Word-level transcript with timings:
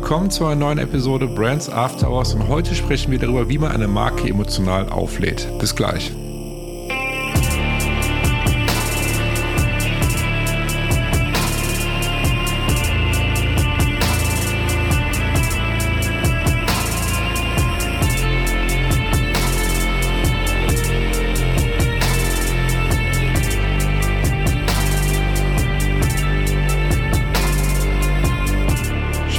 Willkommen 0.00 0.30
zu 0.30 0.46
einer 0.46 0.56
neuen 0.56 0.78
Episode 0.78 1.26
Brands 1.26 1.68
After 1.68 2.08
Hours 2.08 2.32
und 2.32 2.48
heute 2.48 2.74
sprechen 2.74 3.12
wir 3.12 3.18
darüber, 3.18 3.50
wie 3.50 3.58
man 3.58 3.70
eine 3.70 3.86
Marke 3.86 4.30
emotional 4.30 4.88
auflädt. 4.88 5.46
Bis 5.58 5.76
gleich. 5.76 6.10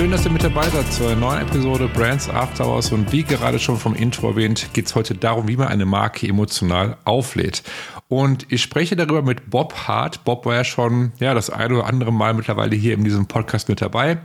Schön, 0.02 0.10
dass 0.10 0.26
ihr 0.26 0.32
mit 0.32 0.44
dabei 0.44 0.68
seid 0.68 0.91
zur 0.91 1.16
neuen 1.16 1.44
Episode 1.44 1.88
Brands 1.88 2.28
After 2.28 2.66
Hours. 2.66 2.92
Und 2.92 3.12
wie 3.12 3.22
gerade 3.22 3.59
schon 3.59 3.78
vom 3.78 3.94
Intro 3.94 4.30
erwähnt, 4.30 4.73
geht 4.73 4.88
es 4.88 4.96
heute 4.96 5.14
darum, 5.14 5.48
wie 5.48 5.55
man 5.55 5.68
eine 5.68 5.86
Marke 5.86 6.28
emotional 6.28 6.98
auflädt. 7.05 7.62
Und 8.08 8.52
ich 8.52 8.64
spreche 8.64 8.95
darüber 8.95 9.22
mit 9.22 9.52
Bob 9.52 9.76
Hart. 9.88 10.23
Bob 10.23 10.48
war 10.48 10.56
ja 10.56 10.64
schon 10.64 11.12
ja, 11.20 11.36
das 11.36 11.52
ein 11.52 11.72
oder 11.72 11.86
andere 11.86 12.12
Mal 12.12 12.34
mittlerweile 12.34 12.76
hier 12.76 12.95
in 12.95 13.04
diesem 13.04 13.28
Podcast 13.28 13.70
mit 13.70 13.80
dabei. 13.80 14.18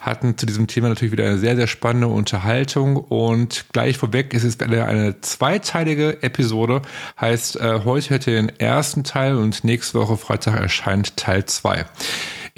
Hatten 0.00 0.38
zu 0.38 0.46
diesem 0.46 0.66
Thema 0.66 0.88
natürlich 0.88 1.12
wieder 1.12 1.26
eine 1.26 1.36
sehr, 1.36 1.56
sehr 1.56 1.66
spannende 1.66 2.08
Unterhaltung. 2.08 2.96
Und 2.96 3.66
gleich 3.74 3.98
vorweg 3.98 4.32
ist 4.32 4.44
es 4.44 4.58
eine, 4.60 4.86
eine 4.86 5.20
zweiteilige 5.20 6.22
Episode. 6.22 6.80
Heißt, 7.20 7.60
äh, 7.60 7.80
heute 7.84 8.14
hätte 8.14 8.30
den 8.30 8.48
ersten 8.48 9.04
Teil 9.04 9.36
und 9.36 9.62
nächste 9.62 9.98
Woche 9.98 10.16
Freitag 10.16 10.58
erscheint 10.58 11.18
Teil 11.18 11.44
2. 11.44 11.84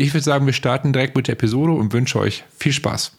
Ich 0.01 0.15
würde 0.15 0.25
sagen, 0.25 0.47
wir 0.47 0.55
starten 0.55 0.95
direkt 0.95 1.15
mit 1.15 1.29
der 1.29 1.35
Episode 1.35 1.73
und 1.73 1.93
wünsche 1.93 2.19
euch 2.19 2.43
viel 2.57 2.73
Spaß. 2.73 3.19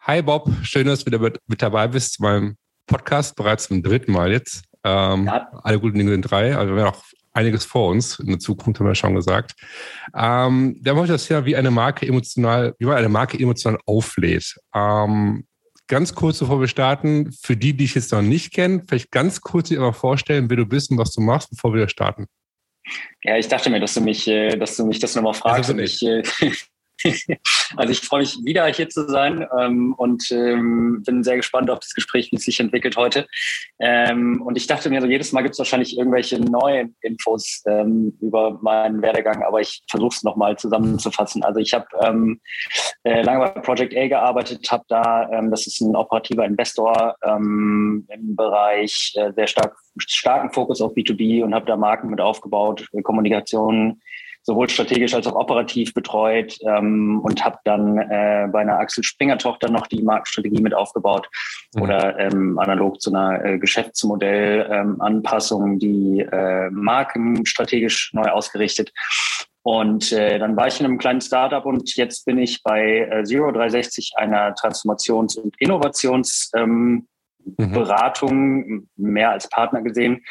Hi 0.00 0.20
Bob, 0.20 0.50
schön, 0.60 0.86
dass 0.86 1.00
du 1.00 1.06
wieder 1.06 1.20
mit, 1.20 1.38
mit 1.46 1.62
dabei 1.62 1.88
bist 1.88 2.12
zu 2.12 2.22
meinem 2.22 2.58
Podcast, 2.86 3.34
bereits 3.34 3.66
zum 3.66 3.82
dritten 3.82 4.12
Mal 4.12 4.30
jetzt. 4.30 4.64
Ähm, 4.84 5.24
ja. 5.24 5.48
Alle 5.62 5.80
guten 5.80 5.96
Dinge 5.96 6.10
sind 6.10 6.20
drei, 6.20 6.54
also 6.54 6.74
wir 6.74 6.82
haben 6.82 6.92
auch 6.92 7.02
einiges 7.32 7.64
vor 7.64 7.88
uns 7.88 8.18
in 8.18 8.26
der 8.26 8.38
Zukunft, 8.40 8.78
haben 8.78 8.88
wir 8.88 8.94
schon 8.94 9.14
gesagt. 9.14 9.54
Ähm, 10.14 10.76
wir 10.82 10.92
haben 10.92 10.98
heute 10.98 11.12
das 11.12 11.26
Thema, 11.26 11.46
wie 11.46 11.56
eine 11.56 11.70
Marke 11.70 12.06
emotional, 12.06 12.74
wie 12.78 12.84
man 12.84 12.96
eine 12.96 13.08
Marke 13.08 13.38
emotional 13.38 13.78
auflädt. 13.86 14.54
Ähm, 14.74 15.46
ganz 15.86 16.14
kurz 16.14 16.40
bevor 16.40 16.60
wir 16.60 16.68
starten, 16.68 17.32
für 17.32 17.56
die, 17.56 17.72
die 17.72 17.84
ich 17.84 17.94
jetzt 17.94 18.12
noch 18.12 18.20
nicht 18.20 18.52
kenne, 18.52 18.82
vielleicht 18.86 19.10
ganz 19.10 19.40
kurz 19.40 19.68
dir 19.68 19.80
aber 19.80 19.94
vorstellen, 19.94 20.50
wer 20.50 20.58
du 20.58 20.66
bist 20.66 20.90
und 20.90 20.98
was 20.98 21.12
du 21.12 21.22
machst, 21.22 21.48
bevor 21.48 21.72
wir 21.72 21.88
starten. 21.88 22.26
Ja, 23.22 23.36
ich 23.36 23.48
dachte 23.48 23.70
mir, 23.70 23.80
dass 23.80 23.94
du 23.94 24.00
mich, 24.00 24.26
äh, 24.28 24.56
dass 24.56 24.76
du 24.76 24.86
mich 24.86 24.98
das 24.98 25.14
nochmal 25.14 25.34
fragst. 25.34 25.70
Also 25.70 25.82
ich, 25.82 26.02
äh, 26.02 26.22
also 27.76 27.92
ich 27.92 28.00
freue 28.00 28.20
mich 28.20 28.38
wieder 28.44 28.66
hier 28.66 28.88
zu 28.88 29.08
sein 29.08 29.46
ähm, 29.58 29.94
und 29.94 30.30
ähm, 30.30 31.02
bin 31.04 31.22
sehr 31.22 31.36
gespannt 31.36 31.70
auf 31.70 31.80
das 31.80 31.94
Gespräch, 31.94 32.30
wie 32.32 32.36
es 32.36 32.44
sich 32.44 32.60
entwickelt 32.60 32.96
heute. 32.96 33.26
Ähm, 33.78 34.42
und 34.42 34.56
ich 34.56 34.66
dachte 34.66 34.90
mir, 34.90 35.00
so 35.00 35.06
jedes 35.06 35.32
Mal 35.32 35.42
gibt 35.42 35.54
es 35.54 35.58
wahrscheinlich 35.58 35.96
irgendwelche 35.96 36.40
neuen 36.40 36.96
Infos 37.00 37.62
ähm, 37.66 38.16
über 38.20 38.58
meinen 38.62 39.02
Werdegang, 39.02 39.42
aber 39.42 39.60
ich 39.60 39.82
versuche 39.88 40.16
es 40.16 40.22
nochmal 40.22 40.56
zusammenzufassen. 40.58 41.42
Also 41.44 41.60
ich 41.60 41.72
habe 41.74 41.86
ähm, 42.02 42.40
äh, 43.04 43.22
lange 43.22 43.40
bei 43.40 43.60
Project 43.60 43.96
A 43.96 44.08
gearbeitet, 44.08 44.70
habe 44.70 44.84
da, 44.88 45.30
ähm, 45.30 45.50
das 45.50 45.66
ist 45.66 45.80
ein 45.80 45.96
operativer 45.96 46.44
Investor 46.44 47.16
im 47.22 48.06
Bereich 48.36 49.12
äh, 49.16 49.32
sehr 49.32 49.46
stark 49.46 49.76
starken 49.98 50.50
Fokus 50.50 50.80
auf 50.80 50.94
B2B 50.94 51.42
und 51.42 51.54
habe 51.54 51.66
da 51.66 51.76
Marken 51.76 52.08
mit 52.08 52.20
aufgebaut, 52.20 52.86
Kommunikation 53.02 54.00
sowohl 54.42 54.68
strategisch 54.68 55.14
als 55.14 55.26
auch 55.26 55.34
operativ 55.34 55.94
betreut 55.94 56.58
ähm, 56.66 57.20
und 57.22 57.42
habe 57.44 57.58
dann 57.64 57.98
äh, 57.98 58.48
bei 58.50 58.60
einer 58.60 58.78
Axel 58.78 59.04
Springer 59.04 59.36
Tochter 59.38 59.70
noch 59.70 59.86
die 59.86 60.02
Markenstrategie 60.02 60.62
mit 60.62 60.74
aufgebaut 60.74 61.28
mhm. 61.74 61.82
oder 61.82 62.18
ähm, 62.18 62.58
analog 62.58 63.00
zu 63.00 63.10
einer 63.10 63.44
äh, 63.44 63.58
Geschäftsmodellanpassung 63.58 65.72
ähm, 65.72 65.78
die 65.78 66.20
äh, 66.20 66.70
Marken 66.70 67.44
strategisch 67.44 68.14
neu 68.14 68.30
ausgerichtet. 68.30 68.94
Und 69.62 70.12
äh, 70.12 70.38
dann 70.38 70.56
war 70.56 70.68
ich 70.68 70.80
in 70.80 70.86
einem 70.86 70.96
kleinen 70.96 71.20
Startup 71.20 71.66
und 71.66 71.94
jetzt 71.96 72.24
bin 72.24 72.38
ich 72.38 72.62
bei 72.62 73.06
äh, 73.10 73.24
Zero 73.24 73.52
360 73.52 74.12
einer 74.16 74.54
Transformations- 74.54 75.38
und 75.38 75.54
Innovationsberatung, 75.60 78.30
ähm, 78.30 78.88
mhm. 78.96 78.98
mehr 79.12 79.30
als 79.30 79.50
Partner 79.50 79.82
gesehen 79.82 80.24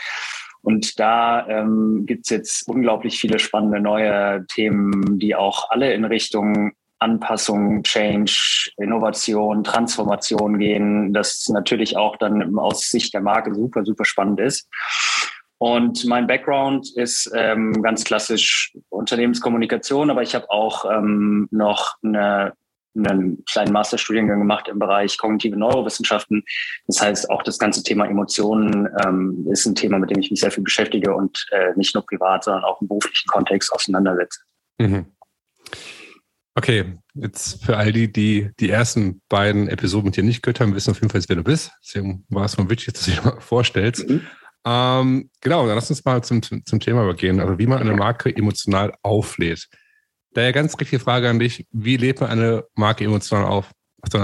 und 0.62 1.00
da 1.00 1.47
ähm, 1.47 2.03
gibt 2.06 2.29
jetzt 2.29 2.68
unglaublich 2.68 3.19
viele 3.19 3.40
spannende 3.40 3.79
neue 3.79 4.45
Themen, 4.47 5.19
die 5.19 5.35
auch 5.35 5.69
alle 5.69 5.94
in 5.94 6.06
Richtung 6.06 6.73
Anpassung, 7.00 7.84
Change, 7.84 8.72
Innovation, 8.78 9.63
Transformation 9.63 10.57
gehen, 10.57 11.13
das 11.13 11.47
natürlich 11.50 11.95
auch 11.95 12.18
dann 12.18 12.57
aus 12.57 12.90
Sicht 12.90 13.13
der 13.13 13.22
Marke 13.22 13.53
super, 13.53 13.85
super 13.85 14.06
spannend 14.06 14.40
ist. 14.40 14.68
Und 15.59 16.06
mein 16.06 16.28
Background 16.28 16.91
ist 16.95 17.31
ähm, 17.35 17.81
ganz 17.81 18.03
klassisch 18.03 18.75
Unternehmenskommunikation, 18.89 20.09
aber 20.09 20.22
ich 20.22 20.35
habe 20.35 20.50
auch 20.50 20.85
ähm, 20.85 21.47
noch 21.51 21.95
eine 22.03 22.53
einen 22.97 23.43
kleinen 23.45 23.71
Masterstudiengang 23.73 24.39
gemacht 24.39 24.67
im 24.67 24.79
Bereich 24.79 25.17
kognitive 25.17 25.57
Neurowissenschaften. 25.57 26.43
Das 26.87 27.01
heißt, 27.01 27.29
auch 27.29 27.43
das 27.43 27.59
ganze 27.59 27.83
Thema 27.83 28.05
Emotionen 28.05 28.87
ähm, 29.05 29.47
ist 29.51 29.65
ein 29.65 29.75
Thema, 29.75 29.99
mit 29.99 30.09
dem 30.09 30.19
ich 30.19 30.31
mich 30.31 30.39
sehr 30.39 30.51
viel 30.51 30.63
beschäftige 30.63 31.13
und 31.13 31.45
äh, 31.51 31.73
nicht 31.75 31.93
nur 31.93 32.05
privat, 32.05 32.43
sondern 32.43 32.63
auch 32.63 32.81
im 32.81 32.87
beruflichen 32.87 33.27
Kontext 33.27 33.71
auseinandersetze. 33.71 34.39
Mhm. 34.79 35.05
Okay, 36.55 36.97
jetzt 37.13 37.63
für 37.63 37.77
all 37.77 37.91
die, 37.91 38.11
die 38.11 38.49
die 38.59 38.71
ersten 38.71 39.21
beiden 39.29 39.67
Episoden 39.67 40.05
mit 40.05 40.17
dir 40.17 40.23
nicht 40.23 40.41
gehört 40.41 40.59
haben, 40.59 40.73
wissen 40.73 40.89
auf 40.89 40.97
jeden 40.97 41.11
Fall, 41.11 41.21
wer 41.27 41.35
du 41.35 41.43
bist. 41.43 41.71
Deswegen 41.83 42.25
war 42.29 42.45
es 42.45 42.57
mal 42.57 42.67
wichtig, 42.67 42.93
dass 42.93 43.05
du 43.05 43.11
dich 43.11 43.23
mal 43.23 43.39
vorstellst. 43.39 44.09
Mhm. 44.09 44.21
Ähm, 44.65 45.29
genau, 45.39 45.67
dann 45.67 45.75
lass 45.75 45.91
uns 45.91 46.03
mal 46.03 46.23
zum, 46.23 46.41
zum 46.41 46.79
Thema 46.79 47.03
übergehen. 47.03 47.39
Also 47.39 47.59
wie 47.59 47.67
man 47.67 47.79
eine 47.79 47.93
Marke 47.93 48.35
emotional 48.35 48.93
auflädt. 49.03 49.69
Daher 50.37 50.53
ganz 50.53 50.79
richtige 50.79 50.99
Frage 50.99 51.27
an 51.31 51.39
dich. 51.39 51.65
Wie 51.71 51.97
lebt 51.97 52.21
man 52.21 52.29
eine 52.29 52.63
Marke 52.75 53.03
emotional 53.03 53.45
auf? 53.45 53.71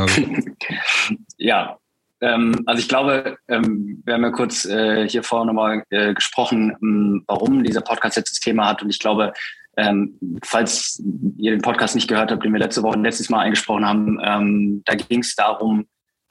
ja, 1.37 1.79
ähm, 2.21 2.61
also 2.67 2.79
ich 2.79 2.87
glaube, 2.87 3.35
ähm, 3.47 3.99
wir 4.05 4.13
haben 4.13 4.21
ja 4.21 4.29
kurz 4.29 4.63
äh, 4.65 5.09
hier 5.09 5.23
vorne 5.23 5.47
nochmal 5.47 5.83
äh, 5.89 6.13
gesprochen, 6.13 6.77
ähm, 6.83 7.23
warum 7.25 7.63
dieser 7.63 7.81
Podcast 7.81 8.15
jetzt 8.15 8.29
das 8.29 8.39
Thema 8.41 8.67
hat. 8.67 8.83
Und 8.83 8.91
ich 8.91 8.99
glaube, 8.99 9.33
ähm, 9.75 10.19
falls 10.43 11.01
ihr 11.37 11.49
den 11.49 11.63
Podcast 11.63 11.95
nicht 11.95 12.07
gehört 12.07 12.29
habt, 12.29 12.45
den 12.45 12.53
wir 12.53 12.59
letzte 12.59 12.83
Woche 12.83 12.99
letztes 12.99 13.31
Mal 13.31 13.39
eingesprochen 13.39 13.87
haben, 13.87 14.19
ähm, 14.23 14.83
da 14.85 14.93
ging 14.93 15.21
es 15.21 15.33
darum, 15.33 15.87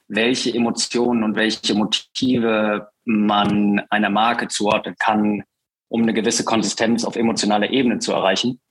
welche 0.07 0.55
Emotionen 0.55 1.23
und 1.23 1.35
welche 1.35 1.73
Motive 1.73 2.87
man 3.03 3.81
einer 3.89 4.09
Marke 4.09 4.47
zuordnen 4.47 4.95
kann, 4.97 5.43
um 5.89 6.03
eine 6.03 6.13
gewisse 6.13 6.45
Konsistenz 6.45 7.03
auf 7.03 7.17
emotionaler 7.17 7.69
Ebene 7.69 7.99
zu 7.99 8.13
erreichen. 8.13 8.61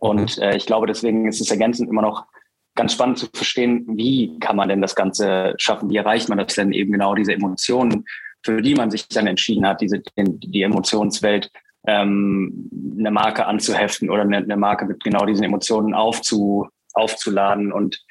Und 0.00 0.36
mhm. 0.36 0.42
äh, 0.42 0.56
ich 0.56 0.66
glaube, 0.66 0.86
deswegen 0.86 1.26
ist 1.28 1.40
es 1.40 1.50
ergänzend 1.50 1.88
immer 1.90 2.02
noch 2.02 2.26
ganz 2.74 2.94
spannend 2.94 3.18
zu 3.18 3.26
verstehen, 3.32 3.84
wie 3.88 4.38
kann 4.38 4.56
man 4.56 4.68
denn 4.68 4.80
das 4.80 4.94
Ganze 4.94 5.54
schaffen? 5.58 5.90
Wie 5.90 5.96
erreicht 5.96 6.28
man 6.28 6.38
das 6.38 6.54
denn 6.54 6.72
eben 6.72 6.92
genau 6.92 7.14
diese 7.14 7.32
Emotionen, 7.32 8.04
für 8.44 8.62
die 8.62 8.74
man 8.74 8.90
sich 8.90 9.08
dann 9.08 9.26
entschieden 9.26 9.66
hat, 9.66 9.80
diese 9.80 10.02
die 10.16 10.62
Emotionswelt 10.62 11.50
ähm, 11.86 12.70
eine 12.98 13.10
Marke 13.10 13.46
anzuheften 13.46 14.10
oder 14.10 14.22
eine, 14.22 14.38
eine 14.38 14.56
Marke 14.56 14.86
mit 14.86 15.02
genau 15.02 15.26
diesen 15.26 15.44
Emotionen 15.44 15.94
aufzu, 15.94 16.68
aufzuladen. 16.94 17.72
Und 17.72 18.02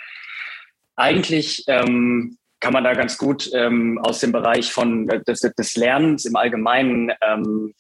eigentlich 0.96 1.64
ähm, 1.68 2.38
kann 2.60 2.74
man 2.74 2.84
da 2.84 2.94
ganz 2.94 3.18
gut 3.18 3.50
ähm, 3.54 4.00
aus 4.04 4.20
dem 4.20 4.32
Bereich 4.32 4.72
von 4.72 5.10
äh, 5.10 5.22
des, 5.24 5.40
des 5.40 5.76
Lernens 5.76 6.26
im 6.26 6.36
Allgemeinen 6.36 7.12
ähm, 7.22 7.74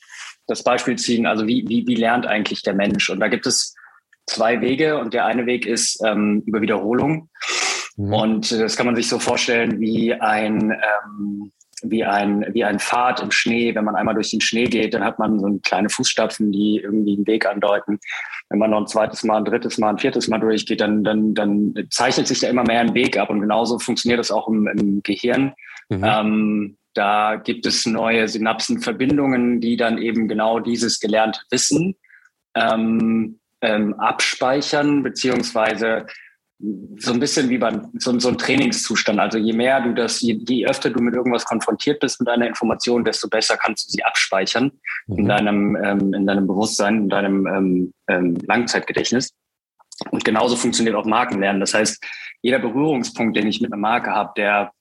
das 0.47 0.63
Beispiel 0.63 0.97
ziehen. 0.97 1.25
Also 1.25 1.47
wie, 1.47 1.65
wie, 1.67 1.85
wie 1.87 1.95
lernt 1.95 2.25
eigentlich 2.25 2.63
der 2.63 2.73
Mensch? 2.73 3.09
Und 3.09 3.19
da 3.19 3.27
gibt 3.27 3.45
es 3.45 3.75
zwei 4.31 4.61
Wege 4.61 4.97
und 4.97 5.13
der 5.13 5.25
eine 5.25 5.45
Weg 5.45 5.65
ist 5.65 6.01
ähm, 6.05 6.43
über 6.45 6.61
Wiederholung. 6.61 7.29
Mhm. 7.97 8.13
Und 8.13 8.51
das 8.51 8.75
kann 8.77 8.85
man 8.85 8.95
sich 8.95 9.09
so 9.09 9.19
vorstellen 9.19 9.79
wie 9.79 10.13
ein, 10.13 10.71
ähm, 10.71 11.51
wie 11.83 12.03
ein, 12.03 12.45
wie 12.53 12.63
ein 12.63 12.79
Pfad 12.79 13.21
im 13.21 13.31
Schnee. 13.31 13.75
Wenn 13.75 13.85
man 13.85 13.95
einmal 13.95 14.15
durch 14.15 14.31
den 14.31 14.41
Schnee 14.41 14.65
geht, 14.65 14.93
dann 14.93 15.03
hat 15.03 15.19
man 15.19 15.39
so 15.39 15.59
kleine 15.63 15.89
Fußstapfen, 15.89 16.51
die 16.51 16.77
irgendwie 16.77 17.15
einen 17.15 17.27
Weg 17.27 17.45
andeuten. 17.45 17.99
Wenn 18.49 18.59
man 18.59 18.71
noch 18.71 18.81
ein 18.81 18.87
zweites 18.87 19.23
Mal, 19.23 19.37
ein 19.37 19.45
drittes 19.45 19.77
Mal, 19.77 19.89
ein 19.89 19.97
viertes 19.97 20.27
Mal 20.27 20.39
durchgeht, 20.39 20.81
dann, 20.81 21.03
dann, 21.03 21.33
dann 21.33 21.73
zeichnet 21.89 22.27
sich 22.27 22.39
da 22.39 22.47
immer 22.47 22.63
mehr 22.63 22.81
ein 22.81 22.93
Weg 22.93 23.17
ab. 23.17 23.29
Und 23.29 23.41
genauso 23.41 23.79
funktioniert 23.79 24.19
das 24.19 24.31
auch 24.31 24.47
im, 24.47 24.67
im 24.67 25.03
Gehirn. 25.03 25.53
Mhm. 25.89 26.03
Ähm, 26.03 26.77
da 26.93 27.35
gibt 27.35 27.65
es 27.65 27.85
neue 27.85 28.27
Synapsenverbindungen, 28.27 29.61
die 29.61 29.77
dann 29.77 29.97
eben 29.97 30.27
genau 30.27 30.59
dieses 30.59 30.99
gelernte 30.99 31.39
Wissen 31.49 31.95
ähm, 32.55 33.39
ähm, 33.61 33.93
abspeichern, 33.99 35.03
beziehungsweise 35.03 36.05
so 36.97 37.13
ein 37.13 37.19
bisschen 37.19 37.49
wie 37.49 37.57
beim 37.57 37.89
so, 37.97 38.17
so 38.19 38.29
ein 38.29 38.37
Trainingszustand. 38.37 39.19
Also 39.19 39.37
je 39.37 39.53
mehr 39.53 39.81
du 39.81 39.93
das, 39.93 40.21
je, 40.21 40.37
je 40.47 40.67
öfter 40.67 40.91
du 40.91 41.01
mit 41.01 41.15
irgendwas 41.15 41.45
konfrontiert 41.45 41.99
bist 41.99 42.19
mit 42.19 42.27
deiner 42.27 42.47
Information, 42.47 43.03
desto 43.03 43.27
besser 43.29 43.57
kannst 43.57 43.87
du 43.87 43.91
sie 43.93 44.03
abspeichern 44.03 44.71
mhm. 45.07 45.17
in 45.17 45.27
deinem 45.27 45.75
ähm, 45.83 46.13
in 46.13 46.27
deinem 46.27 46.47
Bewusstsein, 46.47 46.97
in 46.97 47.09
deinem 47.09 47.47
ähm, 47.47 47.93
ähm, 48.07 48.37
Langzeitgedächtnis. 48.45 49.33
Und 50.11 50.23
genauso 50.23 50.55
funktioniert 50.55 50.95
auch 50.95 51.05
Markenlernen. 51.05 51.59
Das 51.59 51.73
heißt, 51.73 52.03
jeder 52.41 52.59
Berührungspunkt, 52.59 53.37
den 53.37 53.47
ich 53.47 53.61
mit 53.61 53.71
einer 53.71 53.79
Marke 53.79 54.11
habe, 54.11 54.33
der 54.35 54.71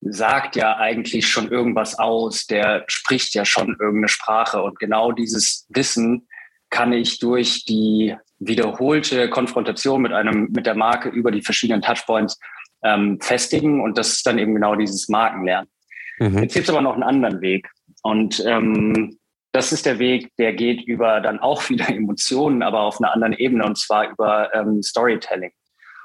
sagt 0.00 0.56
ja 0.56 0.76
eigentlich 0.76 1.26
schon 1.26 1.50
irgendwas 1.50 1.98
aus, 1.98 2.46
der 2.46 2.84
spricht 2.86 3.34
ja 3.34 3.44
schon 3.44 3.70
irgendeine 3.80 4.08
Sprache. 4.08 4.62
Und 4.62 4.78
genau 4.78 5.12
dieses 5.12 5.66
Wissen 5.68 6.28
kann 6.70 6.92
ich 6.92 7.18
durch 7.18 7.64
die 7.64 8.14
wiederholte 8.38 9.30
Konfrontation 9.30 10.02
mit 10.02 10.12
einem, 10.12 10.50
mit 10.52 10.66
der 10.66 10.74
Marke 10.74 11.08
über 11.08 11.30
die 11.30 11.42
verschiedenen 11.42 11.82
Touchpoints 11.82 12.38
ähm, 12.82 13.18
festigen. 13.20 13.80
Und 13.80 13.98
das 13.98 14.08
ist 14.12 14.26
dann 14.26 14.38
eben 14.38 14.54
genau 14.54 14.74
dieses 14.74 15.08
Markenlernen. 15.08 15.70
Mhm. 16.18 16.38
Jetzt 16.42 16.54
gibt 16.54 16.68
es 16.68 16.70
aber 16.70 16.82
noch 16.82 16.94
einen 16.94 17.02
anderen 17.02 17.40
Weg. 17.40 17.68
Und 18.02 18.42
ähm, 18.46 19.18
das 19.52 19.72
ist 19.72 19.86
der 19.86 19.98
Weg, 19.98 20.30
der 20.36 20.52
geht 20.52 20.82
über 20.82 21.20
dann 21.20 21.40
auch 21.40 21.68
wieder 21.68 21.88
Emotionen, 21.88 22.62
aber 22.62 22.80
auf 22.80 23.00
einer 23.00 23.12
anderen 23.12 23.32
Ebene 23.34 23.64
und 23.64 23.78
zwar 23.78 24.10
über 24.10 24.54
ähm, 24.54 24.82
Storytelling. 24.82 25.52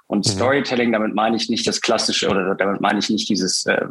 Und 0.07 0.25
mhm. 0.25 0.31
Storytelling, 0.31 0.91
damit 0.91 1.15
meine 1.15 1.37
ich 1.37 1.49
nicht 1.49 1.65
das 1.67 1.79
klassische 1.79 2.29
oder 2.29 2.55
damit 2.55 2.81
meine 2.81 2.99
ich 2.99 3.09
nicht 3.09 3.29
dieses 3.29 3.65
äh, 3.65 3.85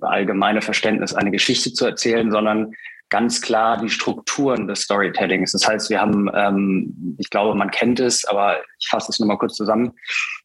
allgemeine 0.00 0.60
Verständnis, 0.60 1.14
eine 1.14 1.30
Geschichte 1.30 1.72
zu 1.72 1.86
erzählen, 1.86 2.32
sondern 2.32 2.72
ganz 3.12 3.42
klar 3.42 3.76
die 3.76 3.90
Strukturen 3.90 4.66
des 4.66 4.80
Storytellings. 4.80 5.52
Das 5.52 5.68
heißt, 5.68 5.90
wir 5.90 6.00
haben, 6.00 6.30
ähm, 6.34 7.14
ich 7.18 7.28
glaube, 7.28 7.54
man 7.54 7.70
kennt 7.70 8.00
es, 8.00 8.24
aber 8.24 8.56
ich 8.80 8.88
fasse 8.88 9.12
es 9.12 9.20
nochmal 9.20 9.36
kurz 9.36 9.54
zusammen. 9.54 9.92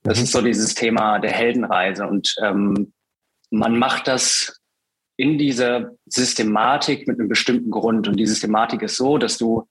Das 0.03 0.17
mhm. 0.17 0.23
ist 0.25 0.31
so 0.33 0.41
dieses 0.41 0.75
Thema 0.75 1.17
der 1.19 1.31
Heldenreise 1.31 2.05
und 2.05 2.35
ähm, 2.43 2.91
man 3.51 3.79
macht 3.79 4.09
das 4.09 4.59
in 5.15 5.37
dieser 5.37 5.91
Systematik 6.07 7.07
mit 7.07 7.17
einem 7.17 7.29
bestimmten 7.29 7.71
Grund. 7.71 8.05
Und 8.09 8.17
die 8.17 8.27
Systematik 8.27 8.81
ist 8.81 8.97
so, 8.97 9.17
dass 9.17 9.37
du 9.37 9.65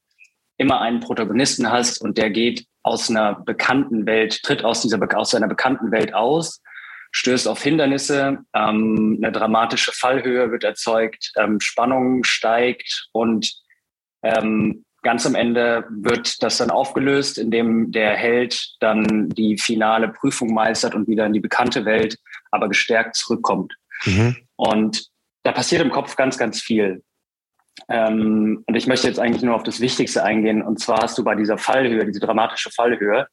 immer 0.56 0.80
einen 0.80 1.00
Protagonisten 1.00 1.70
hast 1.70 2.00
und 2.00 2.16
der 2.16 2.30
geht 2.30 2.66
aus 2.82 3.10
einer 3.10 3.34
bekannten 3.34 4.06
Welt, 4.06 4.42
tritt 4.42 4.64
aus 4.64 4.80
dieser 4.80 4.98
aus 5.18 5.32
seiner 5.32 5.48
bekannten 5.48 5.90
Welt 5.90 6.14
aus, 6.14 6.62
stößt 7.16 7.48
auf 7.48 7.62
Hindernisse, 7.62 8.40
ähm, 8.54 9.18
eine 9.22 9.32
dramatische 9.32 9.90
Fallhöhe 9.92 10.52
wird 10.52 10.64
erzeugt, 10.64 11.32
ähm, 11.36 11.60
Spannung 11.60 12.24
steigt 12.24 13.08
und 13.12 13.54
ähm, 14.22 14.84
ganz 15.02 15.24
am 15.24 15.34
Ende 15.34 15.84
wird 15.88 16.42
das 16.42 16.58
dann 16.58 16.70
aufgelöst, 16.70 17.38
indem 17.38 17.90
der 17.90 18.14
Held 18.16 18.74
dann 18.80 19.30
die 19.30 19.56
finale 19.56 20.08
Prüfung 20.08 20.52
meistert 20.52 20.94
und 20.94 21.08
wieder 21.08 21.24
in 21.24 21.32
die 21.32 21.40
bekannte 21.40 21.86
Welt, 21.86 22.18
aber 22.50 22.68
gestärkt 22.68 23.16
zurückkommt. 23.16 23.74
Mhm. 24.04 24.36
Und 24.56 25.06
da 25.42 25.52
passiert 25.52 25.80
im 25.80 25.90
Kopf 25.90 26.16
ganz, 26.16 26.36
ganz 26.36 26.60
viel. 26.60 27.02
Ähm, 27.88 28.62
und 28.66 28.74
ich 28.74 28.86
möchte 28.86 29.08
jetzt 29.08 29.20
eigentlich 29.20 29.42
nur 29.42 29.54
auf 29.54 29.62
das 29.62 29.80
Wichtigste 29.80 30.22
eingehen. 30.22 30.60
Und 30.60 30.80
zwar 30.80 31.02
hast 31.02 31.16
du 31.16 31.24
bei 31.24 31.34
dieser 31.34 31.56
Fallhöhe, 31.56 32.04
diese 32.04 32.20
dramatische 32.20 32.70
Fallhöhe, 32.70 33.26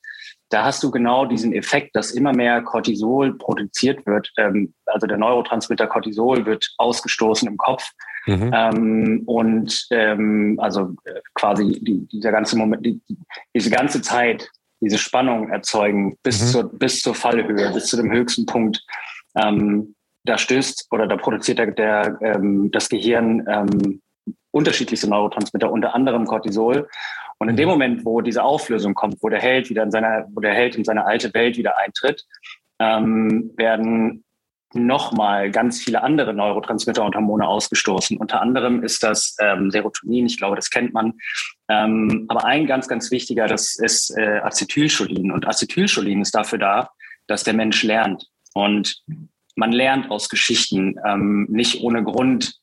da 0.50 0.63
hast 0.63 0.84
du 0.84 0.92
genau 0.92 1.25
diesen 1.25 1.54
Effekt, 1.54 1.95
dass 1.95 2.12
immer 2.12 2.34
mehr 2.34 2.62
Cortisol 2.62 3.38
produziert 3.38 4.06
wird. 4.06 4.31
Ähm, 4.38 4.74
also 4.86 5.07
der 5.07 5.18
Neurotransmitter 5.18 5.88
Cortisol 5.88 6.45
wird 6.45 6.74
ausgestoßen 6.78 7.48
im 7.48 7.57
Kopf. 7.57 7.90
Mhm. 8.25 8.51
Ähm, 8.54 9.24
und 9.25 9.88
ähm, 9.90 10.60
also 10.62 10.95
äh, 11.06 11.19
quasi 11.34 11.80
die, 11.81 12.07
dieser 12.07 12.31
ganze 12.31 12.57
Moment, 12.57 12.86
die, 12.86 13.01
diese 13.56 13.69
ganze 13.69 14.01
Zeit, 14.01 14.48
diese 14.80 14.98
Spannung 14.98 15.50
erzeugen 15.50 16.18
bis, 16.24 16.42
mhm. 16.42 16.46
zur, 16.48 16.78
bis 16.78 17.00
zur 17.00 17.16
Fallhöhe, 17.16 17.72
bis 17.74 17.88
zu 17.88 17.98
dem 17.98 18.12
höchsten 18.12 18.46
Punkt. 18.46 18.84
Da 19.36 20.38
stößt 20.38 20.89
oder 20.92 21.07
da 21.07 21.18
produziert 21.18 21.57
der, 21.57 21.72
der 21.72 22.39
das 22.69 22.88
Gehirn 22.88 24.00
unterschiedlichste 24.51 25.10
Neurotransmitter, 25.10 25.72
unter 25.72 25.96
anderem 25.96 26.25
Cortisol. 26.25 26.88
Und 27.44 27.50
in 27.50 27.57
dem. 27.57 27.68
Moment, 27.68 28.06
wo 28.06 28.22
diese 28.22 28.42
Auflösung 28.42 28.94
kommt, 28.94 29.18
wo 29.22 29.28
der 29.28 29.42
Held 29.42 29.69
wieder 29.69 29.84
in 29.84 29.92
seiner, 29.92 30.25
wo 30.34 30.40
der 30.40 30.54
Held 30.54 30.75
in 30.75 30.86
seine 30.86 31.06
alte 31.06 31.34
Welt 31.34 31.57
wieder 31.57 31.78
eintritt, 31.78 32.25
ähm, 32.80 33.51
werden 33.57 34.24
nochmal 34.74 35.51
ganz 35.51 35.81
viele 35.81 36.04
andere 36.04 36.34
Neurotransmitter 36.34 37.04
und 37.04 37.16
Hormone 37.16 37.45
ausgestoßen. 37.45 38.16
Unter 38.18 38.42
anderem 38.42 38.81
ist 38.81 39.04
das 39.04 39.36
ähm, 39.42 39.72
Serotonin, 39.72 40.25
ich 40.25 40.38
glaube, 40.38 40.56
das 40.56 40.69
kennt 40.69 40.94
man. 40.94 41.16
Ähm, 41.68 42.25
aber 42.30 42.45
ein 42.45 42.66
ganz, 42.66 42.88
ganz 42.88 43.12
wichtiger, 43.12 43.48
das 43.48 43.75
ist 43.75 44.18
äh, 44.18 44.39
Acetylcholin. 44.39 45.31
Und 45.31 45.46
Acetylcholin 45.46 46.22
ist 46.22 46.34
dafür 46.34 46.60
da, 46.60 46.92
dass 47.28 47.44
der 47.44 47.56
Mensch 47.56 47.84
lernt. 47.84 48.25
Und 48.54 49.04
man 49.56 49.74
lernt 49.74 50.10
aus 50.10 50.30
Geschichten. 50.30 50.96
Ähm, 51.06 51.46
nicht 51.50 51.81
ohne 51.81 52.04
Grund 52.04 52.56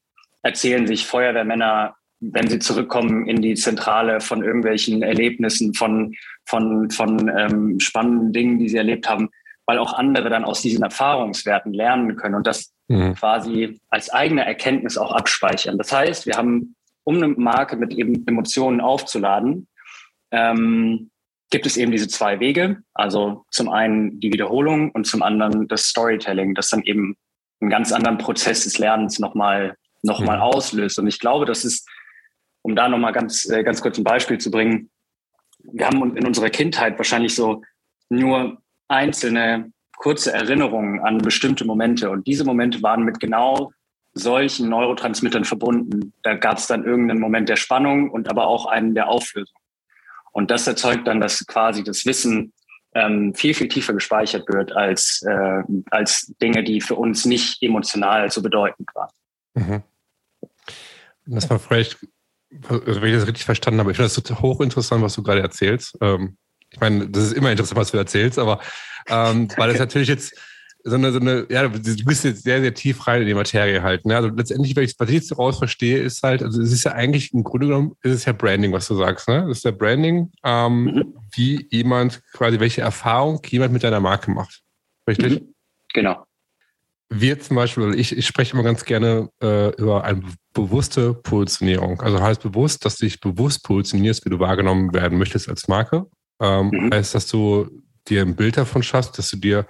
erzählen 0.43 0.87
sich 0.87 1.07
Feuerwehrmänner, 1.07 1.97
wenn 2.21 2.49
sie 2.49 2.59
zurückkommen 2.59 3.27
in 3.27 3.41
die 3.41 3.55
Zentrale 3.55 4.21
von 4.21 4.45
irgendwelchen 4.45 5.03
Erlebnissen, 5.03 5.75
von, 5.75 6.15
von, 6.45 6.91
von 6.91 7.31
ähm, 7.37 7.81
spannenden 7.81 8.33
Dingen, 8.33 8.59
die 8.59 8.69
sie 8.69 8.77
erlebt 8.77 9.09
haben, 9.09 9.31
weil 9.67 9.79
auch 9.79 9.95
andere 9.95 10.29
dann 10.29 10.45
aus 10.45 10.63
diesen 10.63 10.83
Erfahrungswerten 10.83 11.73
lernen 11.73 12.17
können 12.17 12.35
und 12.35 12.47
das 12.47 12.73
mhm. 12.89 13.15
quasi 13.15 13.81
als 13.89 14.11
eigene 14.11 14.45
Erkenntnis 14.45 14.99
auch 14.99 15.13
abspeichern. 15.13 15.79
Das 15.79 15.93
heißt, 15.93 16.27
wir 16.27 16.35
haben, 16.37 16.75
um 17.05 17.17
eine 17.17 17.29
Marke 17.29 17.77
mit 17.77 17.95
eben 17.95 18.27
Emotionen 18.27 18.81
aufzuladen, 18.81 19.67
ähm, 20.31 21.11
gibt 21.51 21.67
es 21.67 21.77
eben 21.77 21.91
diese 21.91 22.09
zwei 22.09 22.39
Wege. 22.39 22.79
Also 22.95 23.45
zum 23.51 23.71
einen 23.71 24.21
die 24.21 24.33
Wiederholung 24.33 24.91
und 24.91 25.07
zum 25.07 25.23
anderen 25.23 25.69
das 25.69 25.85
Storytelling, 25.85 26.55
das 26.55 26.69
dann 26.69 26.83
eben 26.83 27.17
einen 27.61 27.71
ganz 27.71 27.93
anderen 27.93 28.19
Prozess 28.19 28.65
des 28.65 28.79
Lernens 28.79 29.19
nochmal 29.19 29.77
noch 30.03 30.21
mal 30.21 30.37
mhm. 30.37 30.43
auslöst. 30.43 30.99
Und 30.99 31.07
ich 31.07 31.19
glaube, 31.19 31.45
das 31.45 31.65
ist, 31.65 31.89
um 32.63 32.77
da 32.77 32.89
nochmal 32.89 33.13
ganz, 33.13 33.49
äh, 33.49 33.63
ganz 33.63 33.81
kurz 33.81 33.99
ein 33.99 34.05
Beispiel 34.05 34.39
zu 34.39 34.51
bringen, 34.51 34.91
wir 35.63 35.87
haben 35.87 36.17
in 36.17 36.27
unserer 36.27 36.51
Kindheit 36.51 36.97
wahrscheinlich 36.99 37.35
so 37.35 37.63
nur 38.09 38.63
einzelne 38.89 39.73
kurze 39.97 40.33
Erinnerungen 40.33 41.01
an 41.01 41.19
bestimmte 41.19 41.65
Momente. 41.65 42.11
Und 42.11 42.27
diese 42.27 42.45
Momente 42.45 42.83
waren 42.83 43.05
mit 43.05 43.21
genau 43.21 43.73
solchen 44.15 44.69
Neurotransmittern 44.69 45.45
verbunden. 45.45 46.13
Da 46.23 46.35
gab 46.35 46.59
es 46.59 46.67
dann 46.67 46.85
irgendeinen 46.85 47.21
Moment 47.21 47.49
der 47.49 47.57
Spannung 47.57 48.11
und 48.11 48.29
aber 48.29 48.47
auch 48.47 48.67
einen 48.67 48.95
der 48.95 49.09
Auflösung. 49.09 49.57
Und 50.33 50.51
das 50.51 50.67
erzeugt 50.67 51.07
dann, 51.07 51.21
dass 51.21 51.47
quasi 51.47 51.85
das 51.85 52.07
Wissen 52.07 52.53
ähm, 52.95 53.35
viel, 53.35 53.55
viel 53.55 53.69
tiefer 53.69 53.93
gespeichert 53.93 54.49
wird 54.49 54.73
als, 54.73 55.23
äh, 55.23 55.63
als 55.91 56.35
Dinge, 56.41 56.65
die 56.65 56.81
für 56.81 56.97
uns 56.97 57.25
nicht 57.25 57.63
emotional 57.63 58.31
so 58.31 58.43
bedeutend 58.43 58.89
waren. 58.95 59.11
Mhm. 59.55 59.83
Das 61.27 61.49
war 61.49 61.59
vielleicht, 61.59 61.99
also 62.69 63.01
wenn 63.01 63.11
ich 63.11 63.19
das 63.19 63.27
richtig 63.27 63.45
verstanden 63.45 63.81
habe, 63.81 63.91
ich 63.91 63.97
finde 63.97 64.13
das 64.13 64.43
hochinteressant, 64.43 65.03
was 65.03 65.15
du 65.15 65.23
gerade 65.23 65.41
erzählst. 65.41 65.97
Ähm, 66.01 66.37
ich 66.71 66.81
meine, 66.81 67.09
das 67.09 67.25
ist 67.25 67.33
immer 67.33 67.51
interessant, 67.51 67.81
was 67.81 67.91
du 67.91 67.99
erzählst, 67.99 68.39
aber 68.39 68.61
ähm, 69.09 69.49
weil 69.57 69.71
das 69.71 69.79
natürlich 69.79 70.09
jetzt 70.09 70.35
so 70.83 70.95
eine, 70.95 71.13
so 71.13 71.21
eine, 71.21 71.47
ja, 71.51 71.69
du 71.69 71.79
bist 71.79 72.25
jetzt 72.25 72.43
sehr, 72.43 72.61
sehr 72.61 72.73
tief 72.73 73.07
rein 73.07 73.21
in 73.21 73.29
die 73.29 73.35
Materie 73.35 73.83
halt. 73.83 74.07
Ne? 74.07 74.17
Also 74.17 74.29
letztendlich, 74.29 74.75
wenn 74.77 74.85
ich 74.85 74.95
was 74.99 75.09
ich 75.09 75.17
jetzt 75.17 75.31
daraus 75.31 75.59
verstehe, 75.59 75.99
ist 75.99 76.23
halt, 76.23 76.43
also 76.43 76.61
es 76.61 76.73
ist 76.73 76.85
ja 76.85 76.93
eigentlich 76.93 77.35
im 77.35 77.45
Grunde 77.45 77.67
genommen, 77.67 77.93
ist 78.03 78.15
es 78.15 78.25
ja 78.25 78.33
Branding, 78.33 78.73
was 78.73 78.89
du 78.89 78.95
sagst, 78.95 79.29
ne? 79.29 79.45
Das 79.47 79.59
ist 79.59 79.65
ja 79.65 79.73
Branding, 79.73 80.31
ähm, 80.43 80.85
mhm. 80.85 81.15
wie 81.33 81.67
jemand 81.71 82.23
quasi, 82.33 82.59
welche 82.61 82.81
Erfahrung 82.81 83.43
jemand 83.47 83.73
mit 83.75 83.83
deiner 83.83 84.01
Marke 84.01 84.31
macht. 84.31 84.63
Richtig? 85.07 85.41
Mhm. 85.41 85.55
Genau. 85.93 86.25
Wir 87.13 87.41
zum 87.41 87.57
Beispiel, 87.57 87.95
ich, 87.99 88.17
ich 88.17 88.27
spreche 88.27 88.55
immer 88.55 88.63
ganz 88.63 88.85
gerne 88.85 89.31
äh, 89.43 89.75
über 89.75 90.05
eine 90.05 90.23
bewusste 90.53 91.13
Positionierung. 91.13 92.01
Also 92.01 92.21
heißt 92.21 92.43
bewusst, 92.43 92.85
dass 92.85 92.97
du 92.97 93.07
dich 93.07 93.21
bewusst 93.21 93.65
positionierst, 93.65 94.25
wie 94.25 94.31
du 94.31 94.39
wahrgenommen 94.39 94.95
werden 94.95 95.19
möchtest 95.19 95.49
als 95.49 95.67
Marke. 95.67 96.07
Ähm, 96.41 96.71
mhm. 96.71 96.91
Heißt, 96.95 97.15
dass 97.15 97.27
du 97.27 97.69
dir 98.09 98.23
ein 98.23 98.37
Bild 98.37 98.57
davon 98.57 98.85
schaffst, 98.85 99.19
dass 99.19 99.31
du 99.31 99.37
dir 99.37 99.67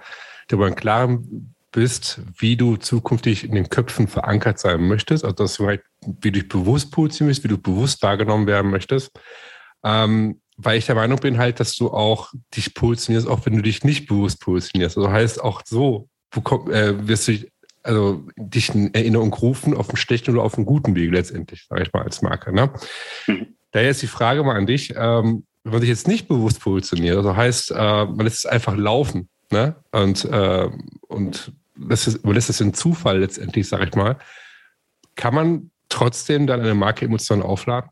darüber 0.47 0.67
im 0.67 0.75
Klaren 0.75 1.55
bist, 1.71 2.21
wie 2.37 2.57
du 2.57 2.77
zukünftig 2.77 3.43
in 3.43 3.55
den 3.55 3.69
Köpfen 3.69 4.07
verankert 4.07 4.59
sein 4.59 4.87
möchtest, 4.87 5.23
also 5.23 5.35
dass 5.35 5.55
du 5.55 5.65
halt, 5.65 5.81
wie 6.05 6.31
du 6.31 6.39
dich 6.39 6.49
bewusst 6.49 6.91
positionierst, 6.91 7.43
wie 7.43 7.47
du 7.47 7.57
bewusst 7.57 8.03
wahrgenommen 8.03 8.45
werden 8.45 8.69
möchtest. 8.69 9.11
Ähm, 9.83 10.41
weil 10.57 10.77
ich 10.77 10.85
der 10.85 10.95
Meinung 10.95 11.17
bin 11.17 11.37
halt, 11.39 11.59
dass 11.59 11.75
du 11.75 11.89
auch 11.91 12.31
dich 12.55 12.75
positionierst, 12.75 13.27
auch 13.27 13.45
wenn 13.45 13.55
du 13.55 13.63
dich 13.63 13.83
nicht 13.83 14.07
bewusst 14.07 14.41
positionierst. 14.41 14.97
Also 14.97 15.09
heißt 15.09 15.41
auch 15.41 15.61
so, 15.65 16.07
äh, 16.35 17.07
wirst 17.07 17.27
du 17.27 17.37
also 17.83 18.23
dich 18.37 18.73
in 18.73 18.93
Erinnerung 18.93 19.33
rufen 19.33 19.75
auf 19.75 19.87
dem 19.87 19.95
schlechten 19.95 20.31
oder 20.31 20.43
auf 20.43 20.55
dem 20.55 20.65
guten 20.65 20.95
Weg 20.95 21.11
letztendlich, 21.11 21.65
sage 21.67 21.83
ich 21.83 21.93
mal 21.93 22.03
als 22.03 22.21
Marke. 22.21 22.53
Ne? 22.53 22.69
Mhm. 23.27 23.47
Daher 23.71 23.89
ist 23.89 24.01
die 24.01 24.07
Frage 24.07 24.43
mal 24.43 24.55
an 24.55 24.67
dich, 24.67 24.93
ähm, 24.95 25.45
wenn 25.63 25.73
man 25.73 25.81
sich 25.81 25.89
jetzt 25.89 26.07
nicht 26.07 26.27
bewusst 26.27 26.59
positioniert, 26.59 27.17
also 27.17 27.35
heißt, 27.35 27.71
äh, 27.71 28.05
man 28.05 28.21
lässt 28.21 28.39
es 28.39 28.45
einfach 28.45 28.75
laufen, 28.75 29.29
ne? 29.51 29.75
Und, 29.91 30.25
äh, 30.25 30.69
und 31.07 31.53
lässt 31.75 32.07
es, 32.07 32.15
überlässt 32.15 32.49
es 32.49 32.57
den 32.57 32.73
Zufall 32.73 33.19
letztendlich, 33.19 33.67
sage 33.67 33.85
ich 33.85 33.95
mal. 33.95 34.17
Kann 35.15 35.35
man 35.35 35.71
trotzdem 35.89 36.47
dann 36.47 36.61
eine 36.61 36.73
Marke 36.73 37.05
emotional 37.05 37.45
aufladen? 37.45 37.91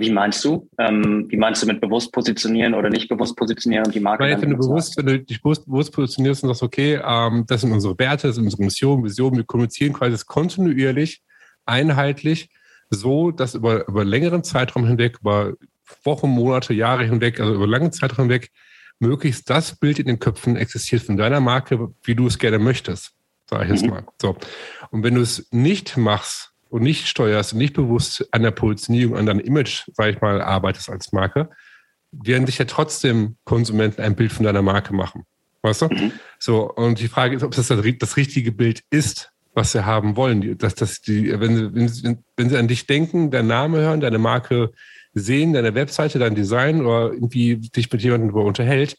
Wie 0.00 0.10
meinst 0.10 0.44
du? 0.44 0.68
Ähm, 0.78 1.26
wie 1.28 1.36
meinst 1.36 1.62
du 1.62 1.66
mit 1.66 1.80
bewusst 1.80 2.12
positionieren 2.12 2.74
oder 2.74 2.90
nicht 2.90 3.08
bewusst 3.08 3.36
positionieren 3.36 3.86
und 3.86 3.94
die 3.94 4.00
Marke? 4.00 4.24
Weil 4.24 4.40
wenn 4.40 4.50
du 4.50 4.56
bewusst, 4.56 4.96
wenn 4.96 5.06
du 5.06 5.18
dich 5.20 5.42
bewusst, 5.42 5.64
bewusst 5.66 5.92
positionierst 5.92 6.42
und 6.42 6.50
sagst, 6.50 6.62
okay, 6.62 7.00
ähm, 7.02 7.44
das 7.46 7.62
sind 7.62 7.72
unsere 7.72 7.98
Werte, 7.98 8.26
das 8.26 8.36
sind 8.36 8.44
unsere 8.44 8.62
Mission, 8.62 9.04
Vision, 9.04 9.36
wir 9.36 9.44
kommunizieren 9.44 9.92
quasi 9.92 10.12
das 10.12 10.26
kontinuierlich, 10.26 11.22
einheitlich, 11.64 12.50
so 12.90 13.30
dass 13.30 13.54
über, 13.54 13.88
über 13.88 14.04
längeren 14.04 14.44
Zeitraum 14.44 14.86
hinweg, 14.86 15.18
über 15.20 15.54
Wochen, 16.04 16.28
Monate, 16.28 16.74
Jahre 16.74 17.04
hinweg, 17.04 17.40
also 17.40 17.54
über 17.54 17.66
langen 17.66 17.92
Zeitraum 17.92 18.28
hinweg, 18.28 18.50
möglichst 18.98 19.48
das 19.50 19.76
Bild 19.76 19.98
in 19.98 20.06
den 20.06 20.18
Köpfen 20.18 20.56
existiert 20.56 21.02
von 21.02 21.16
deiner 21.16 21.40
Marke, 21.40 21.88
wie 22.02 22.14
du 22.14 22.26
es 22.26 22.38
gerne 22.38 22.58
möchtest, 22.58 23.12
sage 23.48 23.64
ich 23.64 23.70
jetzt 23.70 23.84
mhm. 23.84 23.90
mal. 23.90 24.04
So. 24.20 24.36
Und 24.90 25.02
wenn 25.02 25.14
du 25.14 25.20
es 25.20 25.48
nicht 25.50 25.96
machst 25.96 26.52
und 26.68 26.82
nicht 26.82 27.06
steuerst 27.06 27.52
und 27.52 27.58
nicht 27.58 27.74
bewusst 27.74 28.26
an 28.32 28.42
der 28.42 28.50
Positionierung, 28.50 29.16
an 29.16 29.26
deinem 29.26 29.40
Image, 29.40 29.84
sage 29.92 30.10
ich 30.10 30.20
mal, 30.20 30.40
arbeitest 30.40 30.90
als 30.90 31.12
Marke, 31.12 31.50
werden 32.12 32.46
sich 32.46 32.58
ja 32.58 32.64
trotzdem 32.64 33.36
Konsumenten 33.44 34.02
ein 34.02 34.16
Bild 34.16 34.32
von 34.32 34.44
deiner 34.44 34.62
Marke 34.62 34.94
machen. 34.94 35.24
Weißt 35.62 35.82
du? 35.82 35.88
Mhm. 35.88 36.12
So, 36.38 36.72
und 36.72 37.00
die 37.00 37.08
Frage 37.08 37.36
ist, 37.36 37.42
ob 37.42 37.52
das 37.52 37.68
das 37.68 38.16
richtige 38.16 38.52
Bild 38.52 38.82
ist, 38.90 39.32
was 39.54 39.72
sie 39.72 39.84
haben 39.84 40.16
wollen. 40.16 40.56
Dass, 40.58 40.74
dass 40.74 41.00
die, 41.00 41.38
wenn, 41.40 41.56
sie, 41.56 41.74
wenn, 41.74 41.88
sie, 41.88 42.18
wenn 42.36 42.48
sie 42.48 42.56
an 42.56 42.68
dich 42.68 42.86
denken, 42.86 43.30
deinen 43.30 43.48
Namen 43.48 43.80
hören, 43.80 44.00
deine 44.00 44.18
Marke 44.18 44.72
sehen, 45.14 45.54
deine 45.54 45.74
Webseite, 45.74 46.18
dein 46.18 46.34
Design 46.34 46.84
oder 46.84 47.12
irgendwie 47.12 47.56
dich 47.56 47.90
mit 47.90 48.02
jemandem 48.02 48.34
unterhält, 48.34 48.96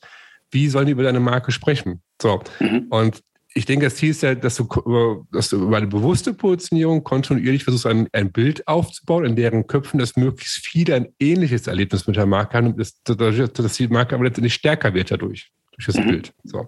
wie 0.51 0.67
sollen 0.67 0.87
die 0.87 0.93
über 0.93 1.03
deine 1.03 1.19
Marke 1.19 1.51
sprechen? 1.51 2.01
So. 2.21 2.41
Mhm. 2.59 2.87
Und 2.89 3.23
ich 3.57 3.65
denke, 3.65 3.85
das 3.85 3.95
Ziel 3.95 4.11
ist 4.11 4.21
ja, 4.21 4.35
dass 4.35 4.55
du, 4.55 5.25
dass 5.31 5.49
du 5.49 5.63
über 5.63 5.77
eine 5.77 5.87
bewusste 5.87 6.35
Positionierung 6.35 7.03
kontinuierlich 7.03 7.63
versuchst, 7.63 7.87
ein, 7.87 8.07
ein 8.13 8.31
Bild 8.31 8.67
aufzubauen, 8.67 9.25
in 9.25 9.35
deren 9.35 9.65
Köpfen 9.65 9.99
das 9.99 10.15
möglichst 10.15 10.65
viele 10.67 10.93
ein 10.93 11.07
ähnliches 11.19 11.65
Erlebnis 11.65 12.05
mit 12.05 12.17
der 12.17 12.27
Marke 12.27 12.55
haben, 12.55 12.77
dass, 12.77 13.01
dass 13.03 13.73
die 13.77 13.87
Marke 13.87 14.13
aber 14.13 14.25
letztendlich 14.25 14.53
stärker 14.53 14.93
wird 14.93 15.09
dadurch, 15.09 15.51
durch 15.71 15.87
das 15.87 15.97
mhm. 15.97 16.07
Bild. 16.07 16.33
So. 16.43 16.67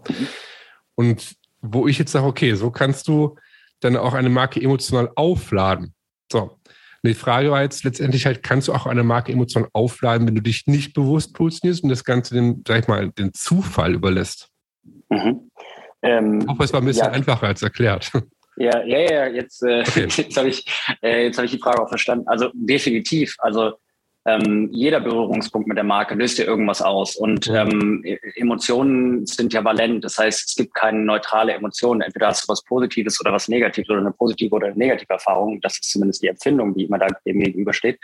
Und 0.95 1.35
wo 1.61 1.87
ich 1.87 1.99
jetzt 1.99 2.11
sage, 2.11 2.25
okay, 2.25 2.55
so 2.55 2.71
kannst 2.71 3.07
du 3.07 3.35
dann 3.81 3.95
auch 3.95 4.15
eine 4.15 4.29
Marke 4.29 4.59
emotional 4.59 5.11
aufladen. 5.15 5.93
So. 6.31 6.41
Und 6.41 7.07
die 7.07 7.13
Frage 7.13 7.51
war 7.51 7.61
jetzt 7.61 7.83
letztendlich 7.83 8.25
halt, 8.25 8.41
kannst 8.41 8.67
du 8.67 8.73
auch 8.73 8.87
eine 8.87 9.03
Marke 9.03 9.31
emotional 9.31 9.69
aufladen, 9.73 10.27
wenn 10.27 10.35
du 10.35 10.41
dich 10.41 10.65
nicht 10.65 10.93
bewusst 10.93 11.35
positionierst 11.35 11.83
und 11.83 11.89
das 11.89 12.03
Ganze 12.03 12.33
den, 12.33 12.63
sag 12.67 12.81
ich 12.81 12.87
mal, 12.87 13.11
den 13.11 13.31
Zufall 13.33 13.93
überlässt? 13.93 14.49
Mhm. 15.09 15.48
Ähm, 16.01 16.41
ich 16.41 16.47
hoffe, 16.47 16.63
es 16.63 16.73
war 16.73 16.81
ein 16.81 16.85
bisschen 16.85 17.05
ja. 17.05 17.11
einfacher 17.11 17.47
als 17.47 17.61
erklärt. 17.61 18.11
Ja, 18.61 18.83
ja, 18.83 18.99
ja, 18.99 19.27
jetzt, 19.27 19.63
äh, 19.63 19.85
okay. 19.87 20.07
jetzt 20.17 20.35
habe 20.35 20.49
ich, 20.49 20.65
äh, 20.99 21.31
hab 21.31 21.45
ich 21.45 21.51
die 21.51 21.59
Frage 21.59 21.81
auch 21.81 21.87
verstanden. 21.87 22.27
Also 22.27 22.51
definitiv. 22.53 23.37
Also 23.39 23.75
ähm, 24.25 24.69
jeder 24.73 24.99
Berührungspunkt 24.99 25.67
mit 25.67 25.77
der 25.77 25.85
Marke 25.85 26.13
löst 26.13 26.37
ja 26.39 26.45
irgendwas 26.45 26.81
aus. 26.81 27.15
Und 27.15 27.47
ähm, 27.47 28.01
e-, 28.03 28.19
Emotionen 28.35 29.25
sind 29.25 29.53
ja 29.53 29.63
valent. 29.63 30.03
Das 30.03 30.17
heißt, 30.17 30.49
es 30.49 30.55
gibt 30.55 30.73
keine 30.73 30.99
neutrale 30.99 31.53
Emotion. 31.53 32.01
Entweder 32.01 32.27
hast 32.27 32.43
du 32.43 32.51
was 32.51 32.63
Positives 32.63 33.19
oder 33.21 33.31
was 33.31 33.47
Negatives 33.47 33.89
oder 33.89 33.99
eine 33.99 34.11
positive 34.11 34.53
oder 34.53 34.67
eine 34.67 34.75
negative 34.75 35.13
Erfahrung. 35.13 35.61
Das 35.61 35.73
ist 35.73 35.91
zumindest 35.91 36.21
die 36.21 36.27
Empfindung, 36.27 36.75
die 36.75 36.83
immer 36.83 36.99
da 36.99 37.07
dem 37.25 37.39
gegenübersteht. 37.39 37.97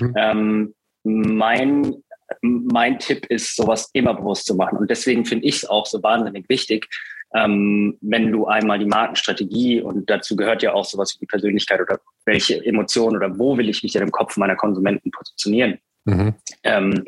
Mhm. 0.00 0.14
Ähm, 0.16 0.74
mein 1.04 2.02
mein 2.42 2.98
Tipp 2.98 3.26
ist, 3.26 3.56
sowas 3.56 3.90
immer 3.92 4.14
bewusst 4.14 4.46
zu 4.46 4.54
machen. 4.54 4.78
Und 4.78 4.90
deswegen 4.90 5.24
finde 5.24 5.46
ich 5.46 5.56
es 5.56 5.64
auch 5.64 5.86
so 5.86 6.02
wahnsinnig 6.02 6.48
wichtig, 6.48 6.88
ähm, 7.34 7.98
wenn 8.00 8.32
du 8.32 8.46
einmal 8.46 8.78
die 8.78 8.86
Markenstrategie 8.86 9.82
und 9.82 10.08
dazu 10.08 10.34
gehört 10.34 10.62
ja 10.62 10.72
auch 10.72 10.84
sowas 10.84 11.14
wie 11.14 11.20
die 11.20 11.26
Persönlichkeit 11.26 11.80
oder 11.80 12.00
welche 12.24 12.64
Emotionen 12.64 13.16
oder 13.16 13.38
wo 13.38 13.56
will 13.58 13.68
ich 13.68 13.82
mich 13.82 13.94
in 13.94 14.00
dem 14.00 14.10
Kopf 14.10 14.36
meiner 14.36 14.56
Konsumenten 14.56 15.10
positionieren, 15.10 15.78
mhm. 16.04 16.34
ähm, 16.64 17.04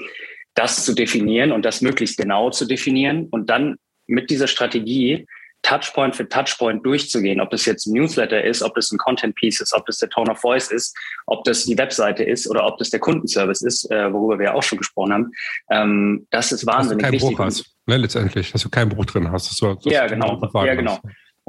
das 0.54 0.84
zu 0.84 0.94
definieren 0.94 1.52
und 1.52 1.64
das 1.64 1.80
möglichst 1.80 2.18
genau 2.18 2.50
zu 2.50 2.66
definieren 2.66 3.28
und 3.30 3.48
dann 3.48 3.76
mit 4.06 4.28
dieser 4.28 4.46
Strategie 4.46 5.26
Touchpoint 5.62 6.17
für 6.17 6.29
Touchpoint 6.29 6.85
durchzugehen, 6.85 7.40
ob 7.40 7.50
das 7.50 7.64
jetzt 7.67 7.87
ein 7.87 7.93
Newsletter 7.93 8.43
ist, 8.43 8.62
ob 8.62 8.75
das 8.75 8.90
ein 8.90 8.99
Content 8.99 9.35
Piece 9.35 9.61
ist, 9.61 9.75
ob 9.75 9.87
das 9.87 9.99
der 9.99 10.09
Tone 10.09 10.31
of 10.31 10.38
Voice 10.38 10.71
ist, 10.71 10.97
ob 11.26 11.45
das 11.45 11.64
die 11.64 11.76
Webseite 11.76 12.25
ist 12.25 12.49
oder 12.49 12.67
ob 12.67 12.79
das 12.79 12.90
der 12.90 13.00
Kundenservice 13.00 13.62
ist, 13.62 13.90
äh, 13.90 14.12
worüber 14.12 14.38
wir 14.38 14.47
ja 14.47 14.55
auch 14.55 14.62
schon 14.62 14.79
gesprochen 14.79 15.12
haben. 15.12 15.33
Ähm, 15.71 16.26
das 16.31 16.52
ist 16.52 16.67
wahnsinnig 16.67 17.02
dass 17.02 17.11
du 17.11 17.14
wichtig. 17.14 17.37
Bruch 17.37 17.45
hast, 17.45 17.76
ne, 17.87 17.97
letztendlich, 17.99 18.52
dass 18.52 18.62
du 18.62 18.71
keinen 18.71 18.88
Bruch 18.88 19.07
drin 19.07 19.31
hast. 19.31 19.55
So, 19.57 19.76
so 19.79 19.90
ja, 19.90 20.07
genau. 20.07 20.40
Ja, 20.64 20.75
genau. 20.75 20.99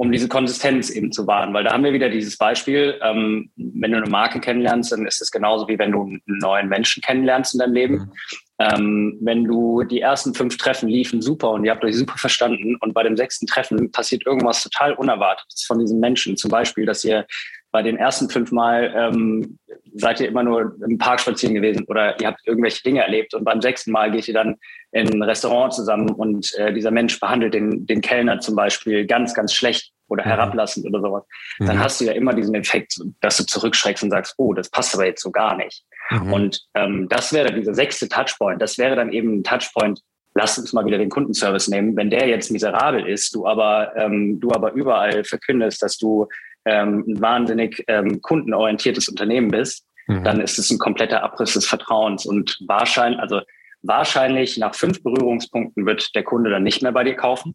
Um 0.02 0.10
diese 0.10 0.26
Konsistenz 0.26 0.90
eben 0.90 1.12
zu 1.12 1.28
wahren, 1.28 1.54
weil 1.54 1.62
da 1.62 1.72
haben 1.72 1.84
wir 1.84 1.92
wieder 1.92 2.08
dieses 2.08 2.36
Beispiel, 2.36 2.98
ähm, 3.04 3.52
wenn 3.54 3.92
du 3.92 3.98
eine 3.98 4.10
Marke 4.10 4.40
kennenlernst, 4.40 4.90
dann 4.90 5.06
ist 5.06 5.22
es 5.22 5.30
genauso 5.30 5.68
wie 5.68 5.78
wenn 5.78 5.92
du 5.92 6.02
einen 6.02 6.20
neuen 6.26 6.68
Menschen 6.68 7.00
kennenlernst 7.04 7.54
in 7.54 7.60
deinem 7.60 7.72
Leben. 7.72 7.94
Mhm. 7.94 8.12
Ähm, 8.58 9.18
wenn 9.20 9.44
du 9.44 9.84
die 9.84 10.00
ersten 10.00 10.34
fünf 10.34 10.56
Treffen 10.56 10.88
liefen 10.88 11.22
super 11.22 11.50
und 11.52 11.64
ihr 11.64 11.70
habt 11.70 11.84
euch 11.84 11.96
super 11.96 12.18
verstanden 12.18 12.76
und 12.80 12.94
bei 12.94 13.04
dem 13.04 13.16
sechsten 13.16 13.46
Treffen 13.46 13.92
passiert 13.92 14.26
irgendwas 14.26 14.64
total 14.64 14.94
Unerwartetes 14.94 15.62
von 15.68 15.78
diesem 15.78 16.00
Menschen. 16.00 16.36
Zum 16.36 16.50
Beispiel, 16.50 16.84
dass 16.84 17.04
ihr 17.04 17.24
bei 17.70 17.82
den 17.82 17.96
ersten 17.96 18.28
fünf 18.28 18.50
Mal 18.50 18.92
ähm, 18.96 19.58
seid 19.94 20.20
ihr 20.20 20.28
immer 20.28 20.42
nur 20.42 20.76
im 20.84 20.98
Park 20.98 21.20
spazieren 21.20 21.54
gewesen 21.54 21.84
oder 21.88 22.20
ihr 22.20 22.26
habt 22.26 22.40
irgendwelche 22.44 22.82
Dinge 22.82 23.02
erlebt 23.02 23.34
und 23.34 23.44
beim 23.44 23.62
sechsten 23.62 23.92
Mal 23.92 24.10
geht 24.10 24.26
ihr 24.26 24.34
dann 24.34 24.56
in 24.92 25.08
ein 25.08 25.22
Restaurant 25.22 25.72
zusammen 25.72 26.10
und 26.10 26.52
äh, 26.58 26.72
dieser 26.72 26.90
Mensch 26.90 27.18
behandelt 27.18 27.54
den, 27.54 27.86
den 27.86 28.00
Kellner 28.00 28.40
zum 28.40 28.56
Beispiel 28.56 29.06
ganz, 29.06 29.32
ganz 29.34 29.54
schlecht 29.54 29.91
oder 30.12 30.24
mhm. 30.24 30.28
herablassend 30.28 30.86
oder 30.86 31.00
sowas. 31.00 31.24
Dann 31.58 31.76
mhm. 31.76 31.80
hast 31.80 32.00
du 32.00 32.04
ja 32.04 32.12
immer 32.12 32.34
diesen 32.34 32.54
Effekt, 32.54 33.00
dass 33.20 33.38
du 33.38 33.44
zurückschreckst 33.44 34.04
und 34.04 34.10
sagst, 34.10 34.34
oh, 34.36 34.52
das 34.52 34.70
passt 34.70 34.94
aber 34.94 35.06
jetzt 35.06 35.22
so 35.22 35.30
gar 35.30 35.56
nicht. 35.56 35.84
Mhm. 36.10 36.32
Und 36.32 36.60
ähm, 36.74 37.08
das 37.08 37.32
wäre 37.32 37.52
dieser 37.52 37.74
sechste 37.74 38.08
Touchpoint. 38.08 38.60
Das 38.60 38.78
wäre 38.78 38.94
dann 38.94 39.12
eben 39.12 39.38
ein 39.38 39.44
Touchpoint. 39.44 40.00
Lass 40.34 40.58
uns 40.58 40.72
mal 40.72 40.84
wieder 40.84 40.98
den 40.98 41.10
Kundenservice 41.10 41.68
nehmen. 41.68 41.96
Wenn 41.96 42.10
der 42.10 42.26
jetzt 42.28 42.50
miserabel 42.50 43.06
ist, 43.06 43.34
du 43.34 43.46
aber, 43.46 43.96
ähm, 43.96 44.40
du 44.40 44.50
aber 44.52 44.72
überall 44.72 45.24
verkündest, 45.24 45.82
dass 45.82 45.98
du 45.98 46.28
ähm, 46.64 47.04
ein 47.06 47.20
wahnsinnig 47.20 47.84
ähm, 47.88 48.20
kundenorientiertes 48.20 49.08
Unternehmen 49.08 49.50
bist, 49.50 49.86
mhm. 50.06 50.24
dann 50.24 50.40
ist 50.40 50.58
es 50.58 50.70
ein 50.70 50.78
kompletter 50.78 51.22
Abriss 51.22 51.54
des 51.54 51.66
Vertrauens. 51.66 52.26
Und 52.26 52.58
wahrscheinlich, 52.66 53.20
also 53.20 53.40
wahrscheinlich 53.82 54.58
nach 54.58 54.74
fünf 54.74 55.02
Berührungspunkten 55.02 55.86
wird 55.86 56.14
der 56.14 56.22
Kunde 56.22 56.50
dann 56.50 56.62
nicht 56.62 56.82
mehr 56.82 56.92
bei 56.92 57.04
dir 57.04 57.16
kaufen. 57.16 57.54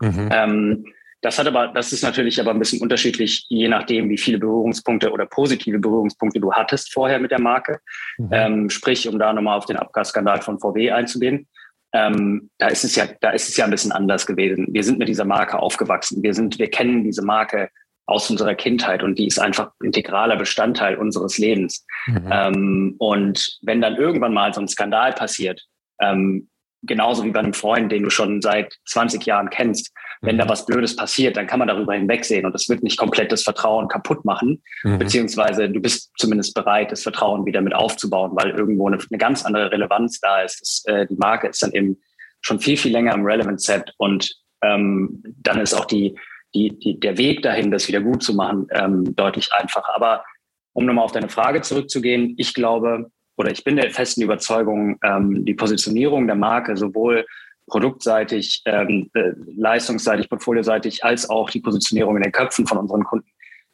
Mhm. 0.00 0.28
Ähm, 0.32 0.84
das 1.22 1.38
hat 1.38 1.46
aber, 1.46 1.68
das 1.68 1.92
ist 1.92 2.02
natürlich 2.02 2.40
aber 2.40 2.50
ein 2.50 2.58
bisschen 2.58 2.80
unterschiedlich, 2.80 3.44
je 3.48 3.68
nachdem, 3.68 4.08
wie 4.08 4.18
viele 4.18 4.38
Berührungspunkte 4.38 5.10
oder 5.10 5.26
positive 5.26 5.78
Berührungspunkte 5.78 6.40
du 6.40 6.52
hattest 6.52 6.92
vorher 6.92 7.18
mit 7.18 7.30
der 7.30 7.40
Marke. 7.40 7.80
Mhm. 8.18 8.28
Ähm, 8.32 8.70
sprich, 8.70 9.06
um 9.06 9.18
da 9.18 9.32
nochmal 9.32 9.58
auf 9.58 9.66
den 9.66 9.76
Abgasskandal 9.76 10.40
von 10.40 10.58
VW 10.58 10.90
einzugehen. 10.90 11.46
Ähm, 11.92 12.50
da 12.58 12.68
ist 12.68 12.84
es 12.84 12.94
ja, 12.96 13.06
da 13.20 13.30
ist 13.30 13.48
es 13.48 13.56
ja 13.56 13.64
ein 13.64 13.70
bisschen 13.70 13.92
anders 13.92 14.26
gewesen. 14.26 14.68
Wir 14.70 14.84
sind 14.84 14.98
mit 14.98 15.08
dieser 15.08 15.24
Marke 15.24 15.58
aufgewachsen. 15.58 16.22
Wir 16.22 16.34
sind, 16.34 16.58
wir 16.58 16.70
kennen 16.70 17.04
diese 17.04 17.22
Marke 17.22 17.68
aus 18.06 18.30
unserer 18.30 18.54
Kindheit 18.54 19.02
und 19.02 19.18
die 19.18 19.26
ist 19.26 19.38
einfach 19.38 19.72
integraler 19.82 20.36
Bestandteil 20.36 20.96
unseres 20.96 21.38
Lebens. 21.38 21.86
Mhm. 22.06 22.28
Ähm, 22.30 22.94
und 22.98 23.58
wenn 23.62 23.80
dann 23.80 23.96
irgendwann 23.96 24.32
mal 24.32 24.54
so 24.54 24.60
ein 24.60 24.68
Skandal 24.68 25.12
passiert, 25.12 25.64
ähm, 26.00 26.48
genauso 26.82 27.24
wie 27.24 27.30
bei 27.30 27.40
einem 27.40 27.52
Freund, 27.52 27.92
den 27.92 28.04
du 28.04 28.10
schon 28.10 28.40
seit 28.40 28.74
20 28.86 29.24
Jahren 29.26 29.50
kennst, 29.50 29.92
wenn 30.22 30.38
da 30.38 30.44
mhm. 30.44 30.50
was 30.50 30.66
Blödes 30.66 30.96
passiert, 30.96 31.36
dann 31.36 31.46
kann 31.46 31.58
man 31.58 31.68
darüber 31.68 31.94
hinwegsehen 31.94 32.44
und 32.44 32.52
das 32.52 32.68
wird 32.68 32.82
nicht 32.82 32.98
komplett 32.98 33.32
das 33.32 33.42
Vertrauen 33.42 33.88
kaputt 33.88 34.24
machen, 34.24 34.62
mhm. 34.82 34.98
beziehungsweise 34.98 35.68
du 35.68 35.80
bist 35.80 36.12
zumindest 36.18 36.54
bereit, 36.54 36.92
das 36.92 37.02
Vertrauen 37.02 37.46
wieder 37.46 37.60
mit 37.60 37.74
aufzubauen, 37.74 38.32
weil 38.34 38.50
irgendwo 38.50 38.86
eine, 38.86 38.98
eine 38.98 39.18
ganz 39.18 39.44
andere 39.44 39.70
Relevanz 39.70 40.20
da 40.20 40.42
ist. 40.42 40.60
Das, 40.60 40.82
äh, 40.86 41.06
die 41.06 41.16
Marke 41.16 41.48
ist 41.48 41.62
dann 41.62 41.72
eben 41.72 41.98
schon 42.42 42.60
viel, 42.60 42.76
viel 42.76 42.92
länger 42.92 43.14
im 43.14 43.24
Relevant 43.24 43.60
Set 43.60 43.92
und 43.96 44.34
ähm, 44.62 45.22
dann 45.42 45.60
ist 45.60 45.74
auch 45.74 45.86
die, 45.86 46.18
die, 46.54 46.78
die, 46.78 47.00
der 47.00 47.16
Weg 47.16 47.42
dahin, 47.42 47.70
das 47.70 47.88
wieder 47.88 48.00
gut 48.00 48.22
zu 48.22 48.34
machen, 48.34 48.66
ähm, 48.72 49.14
deutlich 49.16 49.52
einfacher. 49.52 49.94
Aber 49.94 50.24
um 50.72 50.84
nochmal 50.84 51.04
auf 51.04 51.12
deine 51.12 51.28
Frage 51.28 51.62
zurückzugehen, 51.62 52.34
ich 52.38 52.54
glaube 52.54 53.10
oder 53.36 53.50
ich 53.50 53.64
bin 53.64 53.76
der 53.76 53.90
festen 53.90 54.22
Überzeugung, 54.22 54.98
ähm, 55.02 55.46
die 55.46 55.54
Positionierung 55.54 56.26
der 56.26 56.36
Marke 56.36 56.76
sowohl 56.76 57.24
produktseitig, 57.70 58.62
ähm, 58.66 59.10
äh, 59.14 59.32
leistungsseitig, 59.56 60.28
portfolioseitig, 60.28 61.04
als 61.04 61.30
auch 61.30 61.48
die 61.48 61.60
Positionierung 61.60 62.16
in 62.16 62.22
den 62.22 62.32
Köpfen 62.32 62.66
von 62.66 62.78
unseren 62.78 63.04
Kunden 63.04 63.30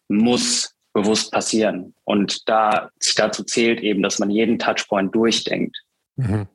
muss 0.08 0.74
bewusst 0.92 1.32
passieren. 1.32 1.94
Und 2.04 2.48
da, 2.48 2.90
dazu 3.16 3.42
zählt 3.42 3.80
eben, 3.80 4.02
dass 4.02 4.18
man 4.18 4.30
jeden 4.30 4.58
Touchpoint 4.58 5.14
durchdenkt. 5.14 5.76
Mhm. 6.16 6.46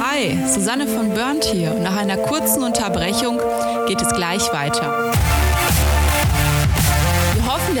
Hi, 0.00 0.38
Susanne 0.46 0.86
von 0.86 1.10
Burnt 1.14 1.44
hier. 1.44 1.74
Nach 1.74 1.96
einer 1.96 2.16
kurzen 2.16 2.62
Unterbrechung 2.62 3.38
geht 3.86 4.00
es 4.00 4.12
gleich 4.14 4.52
weiter 4.52 5.12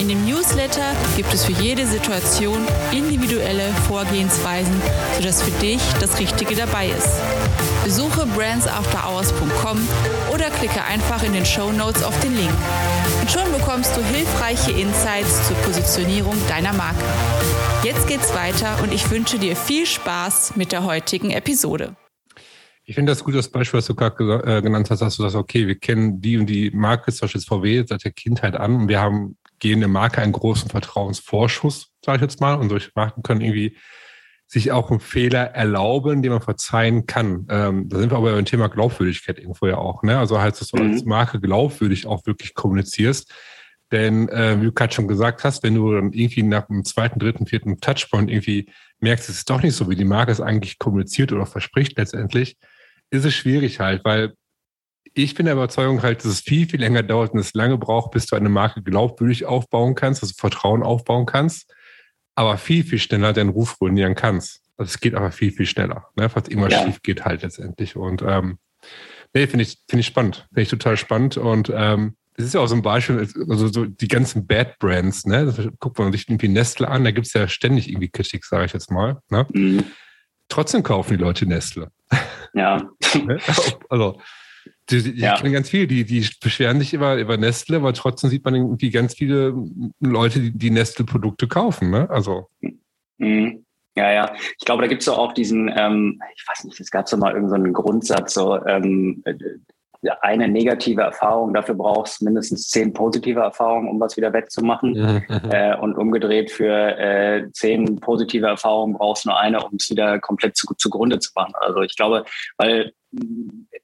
In 0.00 0.08
dem 0.08 0.24
Newsletter 0.24 0.94
gibt 1.16 1.34
es 1.34 1.44
für 1.44 1.52
jede 1.52 1.86
Situation 1.86 2.64
individuelle 2.92 3.68
Vorgehensweisen, 3.88 4.74
sodass 5.16 5.42
für 5.42 5.50
dich 5.60 5.80
das 6.00 6.18
Richtige 6.20 6.54
dabei 6.54 6.88
ist. 6.88 7.20
Besuche 7.84 8.26
brandsafterhours.com 8.26 9.78
oder 10.32 10.50
klicke 10.50 10.84
einfach 10.84 11.22
in 11.22 11.32
den 11.32 11.44
Show 11.44 11.72
Notes 11.72 12.02
auf 12.02 12.18
den 12.20 12.36
Link. 12.36 12.52
Und 13.20 13.30
schon 13.30 13.50
bekommst 13.52 13.96
du 13.96 14.04
hilfreiche 14.04 14.70
Insights 14.72 15.48
zur 15.48 15.56
Positionierung 15.58 16.36
deiner 16.48 16.72
Marke. 16.74 17.02
Jetzt 17.82 18.06
geht's 18.06 18.34
weiter 18.34 18.82
und 18.82 18.92
ich 18.94 19.10
wünsche 19.10 19.38
dir 19.38 19.56
viel 19.56 19.86
Spaß 19.86 20.56
mit 20.56 20.72
der 20.72 20.84
heutigen 20.84 21.30
Episode. 21.30 21.96
Ich 22.84 22.94
finde 22.94 23.12
das 23.12 23.22
gut, 23.22 23.34
das 23.34 23.48
Beispiel, 23.48 23.78
was 23.78 23.86
du 23.86 23.94
gerade 23.94 24.42
äh, 24.46 24.62
genannt 24.62 24.90
hast, 24.90 25.02
dass 25.02 25.16
du 25.16 25.22
sagst, 25.22 25.36
okay, 25.36 25.66
wir 25.66 25.78
kennen 25.78 26.22
die 26.22 26.38
und 26.38 26.46
die 26.46 26.70
Marke, 26.70 27.12
zum 27.12 27.26
Beispiel 27.26 27.42
VW, 27.42 27.84
seit 27.86 28.02
der 28.02 28.12
Kindheit 28.12 28.56
an 28.56 28.76
und 28.76 28.88
wir 28.88 28.98
haben, 28.98 29.36
gehen 29.58 29.80
der 29.80 29.88
Marke 29.88 30.20
einen 30.20 30.32
großen 30.32 30.70
Vertrauensvorschuss, 30.70 31.92
sage 32.04 32.16
ich 32.16 32.22
jetzt 32.22 32.40
mal, 32.40 32.54
und 32.54 32.68
solche 32.68 32.90
Marken 32.94 33.22
können 33.22 33.40
irgendwie 33.40 33.76
sich 34.46 34.72
auch 34.72 34.90
einen 34.90 35.00
Fehler 35.00 35.50
erlauben, 35.54 36.22
den 36.22 36.32
man 36.32 36.40
verzeihen 36.40 37.06
kann. 37.06 37.46
Ähm, 37.50 37.88
da 37.90 37.98
sind 37.98 38.10
wir 38.10 38.16
aber 38.16 38.32
beim 38.32 38.46
Thema 38.46 38.68
Glaubwürdigkeit 38.68 39.38
irgendwo 39.38 39.66
ja 39.66 39.76
auch. 39.76 40.02
Ne? 40.02 40.18
Also 40.18 40.40
heißt, 40.40 40.60
dass 40.60 40.68
du 40.68 40.82
mhm. 40.82 40.92
als 40.92 41.04
Marke 41.04 41.38
glaubwürdig 41.38 42.06
auch 42.06 42.24
wirklich 42.24 42.54
kommunizierst. 42.54 43.30
Denn 43.92 44.28
äh, 44.28 44.58
wie 44.60 44.66
du 44.66 44.72
gerade 44.72 44.94
schon 44.94 45.06
gesagt 45.06 45.44
hast, 45.44 45.62
wenn 45.62 45.74
du 45.74 45.92
dann 45.92 46.12
irgendwie 46.12 46.42
nach 46.42 46.66
dem 46.66 46.84
zweiten, 46.84 47.18
dritten, 47.18 47.46
vierten 47.46 47.80
Touchpoint 47.80 48.30
irgendwie 48.30 48.70
merkst, 49.00 49.28
es 49.28 49.36
ist 49.36 49.50
doch 49.50 49.62
nicht 49.62 49.74
so, 49.74 49.88
wie 49.90 49.96
die 49.96 50.04
Marke 50.04 50.32
es 50.32 50.40
eigentlich 50.40 50.78
kommuniziert 50.78 51.30
oder 51.32 51.46
verspricht 51.46 51.98
letztendlich, 51.98 52.56
ist 53.10 53.24
es 53.24 53.34
schwierig 53.34 53.80
halt, 53.80 54.04
weil 54.04 54.34
ich 55.24 55.34
bin 55.34 55.46
der 55.46 55.54
Überzeugung 55.54 56.02
halt, 56.02 56.20
dass 56.20 56.26
es 56.32 56.40
viel, 56.40 56.68
viel 56.68 56.80
länger 56.80 57.02
dauert 57.02 57.32
und 57.32 57.38
es 57.40 57.54
lange 57.54 57.78
braucht, 57.78 58.12
bis 58.12 58.26
du 58.26 58.36
eine 58.36 58.48
Marke 58.48 58.82
glaubwürdig 58.82 59.46
aufbauen 59.46 59.94
kannst, 59.94 60.22
also 60.22 60.34
Vertrauen 60.36 60.82
aufbauen 60.82 61.26
kannst 61.26 61.72
aber 62.38 62.56
viel, 62.56 62.84
viel 62.84 63.00
schneller 63.00 63.32
deinen 63.32 63.50
Ruf 63.50 63.80
ruinieren 63.80 64.14
kannst. 64.14 64.62
Also 64.76 64.90
es 64.90 65.00
geht 65.00 65.16
aber 65.16 65.32
viel, 65.32 65.50
viel 65.50 65.66
schneller, 65.66 66.06
ne? 66.14 66.30
was 66.32 66.46
immer 66.46 66.70
ja. 66.70 66.84
schief 66.84 67.02
geht 67.02 67.24
halt 67.24 67.42
letztendlich. 67.42 67.96
Und 67.96 68.22
ähm, 68.22 68.58
nee, 69.34 69.48
finde 69.48 69.64
ich, 69.64 69.78
finde 69.88 70.02
ich 70.02 70.06
spannend. 70.06 70.46
Finde 70.50 70.62
ich 70.62 70.68
total 70.68 70.96
spannend. 70.96 71.36
Und 71.36 71.72
ähm, 71.74 72.14
das 72.36 72.46
ist 72.46 72.54
ja 72.54 72.60
auch 72.60 72.68
so 72.68 72.76
ein 72.76 72.82
Beispiel, 72.82 73.28
also 73.50 73.66
so 73.66 73.86
die 73.86 74.06
ganzen 74.06 74.46
Bad 74.46 74.78
Brands, 74.78 75.26
ne? 75.26 75.46
Das 75.46 75.58
guckt 75.80 75.98
man 75.98 76.12
sich 76.12 76.28
irgendwie 76.28 76.46
Nestle 76.46 76.86
an, 76.86 77.02
da 77.02 77.10
gibt 77.10 77.26
es 77.26 77.32
ja 77.32 77.48
ständig 77.48 77.88
irgendwie 77.88 78.08
Kritik, 78.08 78.44
sage 78.44 78.66
ich 78.66 78.72
jetzt 78.72 78.92
mal. 78.92 79.20
Ne? 79.30 79.44
Mhm. 79.52 79.82
Trotzdem 80.48 80.84
kaufen 80.84 81.18
die 81.18 81.22
Leute 81.24 81.44
Nestle. 81.44 81.90
Ja. 82.54 82.88
Ne? 83.14 83.38
also 83.88 84.20
die, 84.90 85.02
die, 85.02 85.20
ja. 85.20 85.34
Ich 85.34 85.40
kenne 85.40 85.52
ganz 85.52 85.70
viele, 85.70 85.86
die, 85.86 86.04
die 86.04 86.26
beschweren 86.40 86.78
sich 86.78 86.94
über, 86.94 87.16
über 87.16 87.36
Nestle, 87.36 87.76
aber 87.76 87.92
trotzdem 87.92 88.30
sieht 88.30 88.44
man 88.44 88.54
irgendwie 88.54 88.90
ganz 88.90 89.14
viele 89.14 89.54
Leute, 90.00 90.40
die, 90.40 90.56
die 90.56 90.70
Nestle-Produkte 90.70 91.48
kaufen. 91.48 91.90
Ne? 91.90 92.08
Also. 92.10 92.48
Mhm. 93.18 93.64
Ja, 93.96 94.12
ja. 94.12 94.32
Ich 94.58 94.64
glaube, 94.64 94.82
da 94.82 94.88
gibt 94.88 95.02
es 95.02 95.08
auch 95.08 95.32
diesen, 95.32 95.68
ähm, 95.76 96.20
ich 96.36 96.44
weiß 96.46 96.64
nicht, 96.64 96.78
es 96.78 96.90
gab 96.90 97.08
so 97.08 97.16
mal 97.16 97.34
irgendeinen 97.34 97.74
so 97.74 97.82
Grundsatz, 97.82 98.34
so 98.34 98.64
ähm, 98.64 99.24
eine 100.20 100.48
negative 100.48 101.02
Erfahrung, 101.02 101.52
dafür 101.52 101.74
brauchst 101.74 102.22
mindestens 102.22 102.68
zehn 102.68 102.92
positive 102.92 103.40
Erfahrungen, 103.40 103.88
um 103.88 103.98
was 103.98 104.16
wieder 104.16 104.32
wettzumachen. 104.32 105.24
Äh, 105.50 105.76
und 105.76 105.96
umgedreht 105.96 106.50
für 106.50 106.98
äh, 106.98 107.50
zehn 107.52 107.96
positive 107.96 108.46
Erfahrungen 108.46 108.94
brauchst 108.94 109.24
du 109.24 109.30
nur 109.30 109.38
eine, 109.38 109.64
um 109.64 109.76
es 109.76 109.88
wieder 109.88 110.18
komplett 110.18 110.56
zu, 110.56 110.66
zugrunde 110.76 111.18
zu 111.18 111.30
machen. 111.34 111.54
Also 111.60 111.82
ich 111.82 111.96
glaube, 111.96 112.24
weil 112.56 112.92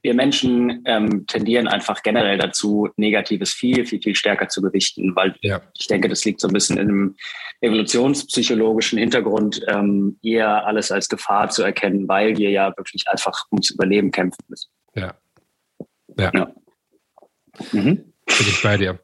wir 0.05 0.13
Menschen 0.13 0.83
ähm, 0.85 1.27
tendieren 1.27 1.67
einfach 1.67 2.03
generell 2.03 2.37
dazu, 2.37 2.91
Negatives 2.97 3.55
viel, 3.55 3.87
viel, 3.87 4.03
viel 4.03 4.15
stärker 4.15 4.49
zu 4.49 4.61
gewichten, 4.61 5.17
weil 5.17 5.35
ja. 5.41 5.63
ich 5.79 5.87
denke, 5.87 6.11
das 6.11 6.27
liegt 6.27 6.43
so 6.43 6.49
ein 6.49 6.53
bisschen 6.53 6.77
in 6.77 6.89
einem 6.89 7.17
evolutionspsychologischen 7.63 8.99
Hintergrund, 8.99 9.63
ähm, 9.67 10.19
eher 10.23 10.67
alles 10.67 10.93
als 10.93 11.09
Gefahr 11.09 11.49
zu 11.49 11.63
erkennen, 11.63 12.07
weil 12.07 12.37
wir 12.37 12.51
ja 12.51 12.77
wirklich 12.77 13.05
einfach 13.09 13.47
ums 13.51 13.71
Überleben 13.71 14.11
kämpfen 14.11 14.45
müssen. 14.49 14.71
Ja. 14.95 15.15
Ja. 16.19 16.31
ja. 16.35 16.53
Mhm. 17.73 17.83
Bin 18.27 18.47
ich 18.47 18.63
bei 18.63 18.77
dir. 18.77 19.01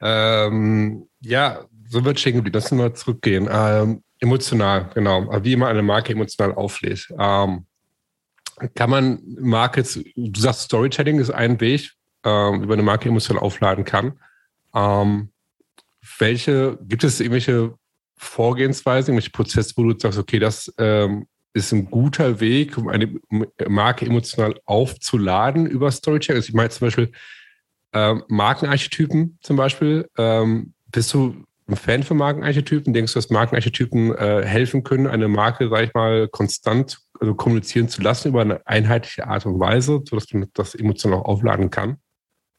Ähm, 0.00 1.08
ja, 1.22 1.64
so 1.88 2.04
wird 2.04 2.20
stehen 2.20 2.36
geblieben. 2.36 2.54
Lass 2.54 2.70
uns 2.70 2.80
mal 2.80 2.94
zurückgehen. 2.94 3.48
Ähm, 3.50 4.04
emotional, 4.20 4.90
genau. 4.94 5.26
Wie 5.42 5.54
immer 5.54 5.66
eine 5.66 5.82
Marke 5.82 6.12
emotional 6.12 6.54
auflädt. 6.54 7.08
Ähm, 7.18 7.66
kann 8.74 8.90
man 8.90 9.22
Markets, 9.38 10.00
du 10.16 10.40
sagst 10.40 10.62
Storytelling 10.62 11.18
ist 11.18 11.30
ein 11.30 11.60
Weg, 11.60 11.92
ähm, 12.24 12.62
über 12.62 12.74
eine 12.74 12.82
Marke 12.82 13.08
emotional 13.08 13.42
aufladen 13.42 13.84
kann. 13.84 14.18
Ähm, 14.74 15.30
welche, 16.18 16.78
gibt 16.82 17.04
es 17.04 17.20
irgendwelche 17.20 17.74
Vorgehensweisen, 18.16 19.14
irgendwelche 19.14 19.30
Prozesse, 19.30 19.74
wo 19.76 19.84
du 19.84 19.98
sagst, 19.98 20.18
okay, 20.18 20.38
das 20.38 20.72
ähm, 20.78 21.26
ist 21.52 21.72
ein 21.72 21.90
guter 21.90 22.40
Weg, 22.40 22.76
um 22.76 22.88
eine 22.88 23.20
Marke 23.68 24.06
emotional 24.06 24.54
aufzuladen 24.64 25.66
über 25.66 25.90
Storytelling? 25.90 26.38
Also 26.38 26.48
ich 26.48 26.54
meine 26.54 26.70
zum 26.70 26.86
Beispiel 26.86 27.12
ähm, 27.92 28.24
Markenarchetypen 28.28 29.38
zum 29.40 29.56
Beispiel. 29.56 30.08
Ähm, 30.18 30.74
bist 30.90 31.14
du 31.14 31.44
ein 31.66 31.76
Fan 31.76 32.02
von 32.02 32.16
Markenarchetypen? 32.16 32.92
Denkst 32.92 33.12
du, 33.12 33.18
dass 33.18 33.30
Markenarchetypen 33.30 34.14
äh, 34.16 34.44
helfen 34.44 34.82
können, 34.82 35.06
eine 35.06 35.28
Marke, 35.28 35.68
sag 35.68 35.84
ich 35.84 35.94
mal, 35.94 36.28
konstant 36.28 36.98
also 37.24 37.34
kommunizieren 37.34 37.88
zu 37.88 38.02
lassen 38.02 38.28
über 38.28 38.42
eine 38.42 38.66
einheitliche 38.66 39.26
Art 39.26 39.46
und 39.46 39.58
Weise, 39.58 40.02
sodass 40.08 40.32
man 40.32 40.48
das 40.54 40.74
emotional 40.74 41.18
auch 41.18 41.24
aufladen 41.24 41.70
kann? 41.70 41.98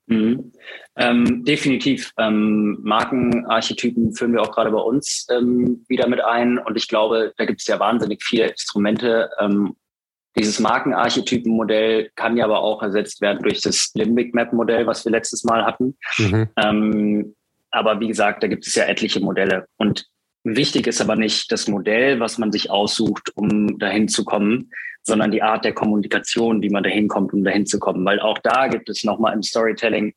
Mhm. 0.08 0.51
Ähm, 0.95 1.43
definitiv. 1.43 2.12
Ähm, 2.17 2.78
Markenarchetypen 2.84 4.13
führen 4.13 4.34
wir 4.34 4.41
auch 4.41 4.51
gerade 4.51 4.71
bei 4.71 4.80
uns 4.80 5.25
ähm, 5.32 5.84
wieder 5.88 6.08
mit 6.08 6.21
ein. 6.21 6.60
Und 6.60 6.78
ich 6.78 6.88
glaube, 6.88 7.34
da 7.38 7.45
gibt 7.45 7.62
es 7.62 7.67
ja 7.67 7.80
wahnsinnig 7.80 8.23
viele 8.23 8.49
Instrumente. 8.49 9.30
Ähm, 9.39 9.75
dieses 10.38 10.60
Markenarchetypenmodell 10.60 12.12
kann 12.15 12.38
ja 12.38 12.45
aber 12.45 12.60
auch 12.60 12.84
ersetzt 12.84 13.21
werden 13.21 13.41
durch 13.41 13.62
das 13.62 13.91
Limbic 13.95 14.36
Map 14.36 14.54
Modell, 14.54 14.86
was 14.86 15.06
wir 15.06 15.12
letztes 15.12 15.43
Mal 15.43 15.65
hatten. 15.65 15.97
Mhm. 16.17 16.49
Ähm, 16.58 17.36
aber 17.71 17.99
wie 17.99 18.08
gesagt, 18.08 18.43
da 18.43 18.47
gibt 18.47 18.67
es 18.67 18.75
ja 18.75 18.86
etliche 18.86 19.19
Modelle. 19.21 19.65
Und 19.78 20.08
Wichtig 20.48 20.86
ist 20.86 21.02
aber 21.02 21.16
nicht 21.16 21.52
das 21.52 21.68
Modell, 21.68 22.20
was 22.20 22.38
man 22.38 22.52
sich 22.52 22.70
aussucht, 22.70 23.32
um 23.34 23.80
dahin 23.80 24.08
zu 24.08 24.24
kommen, 24.24 24.70
sondern 25.02 25.32
die 25.32 25.42
Art 25.42 25.66
der 25.66 25.74
Kommunikation, 25.74 26.62
wie 26.62 26.70
man 26.70 26.84
dahin 26.84 27.08
kommt, 27.08 27.34
um 27.34 27.44
dahin 27.44 27.66
zu 27.66 27.80
kommen. 27.80 28.06
Weil 28.06 28.20
auch 28.20 28.38
da 28.38 28.68
gibt 28.68 28.88
es 28.88 29.04
nochmal 29.04 29.34
im 29.34 29.42
Storytelling 29.42 30.14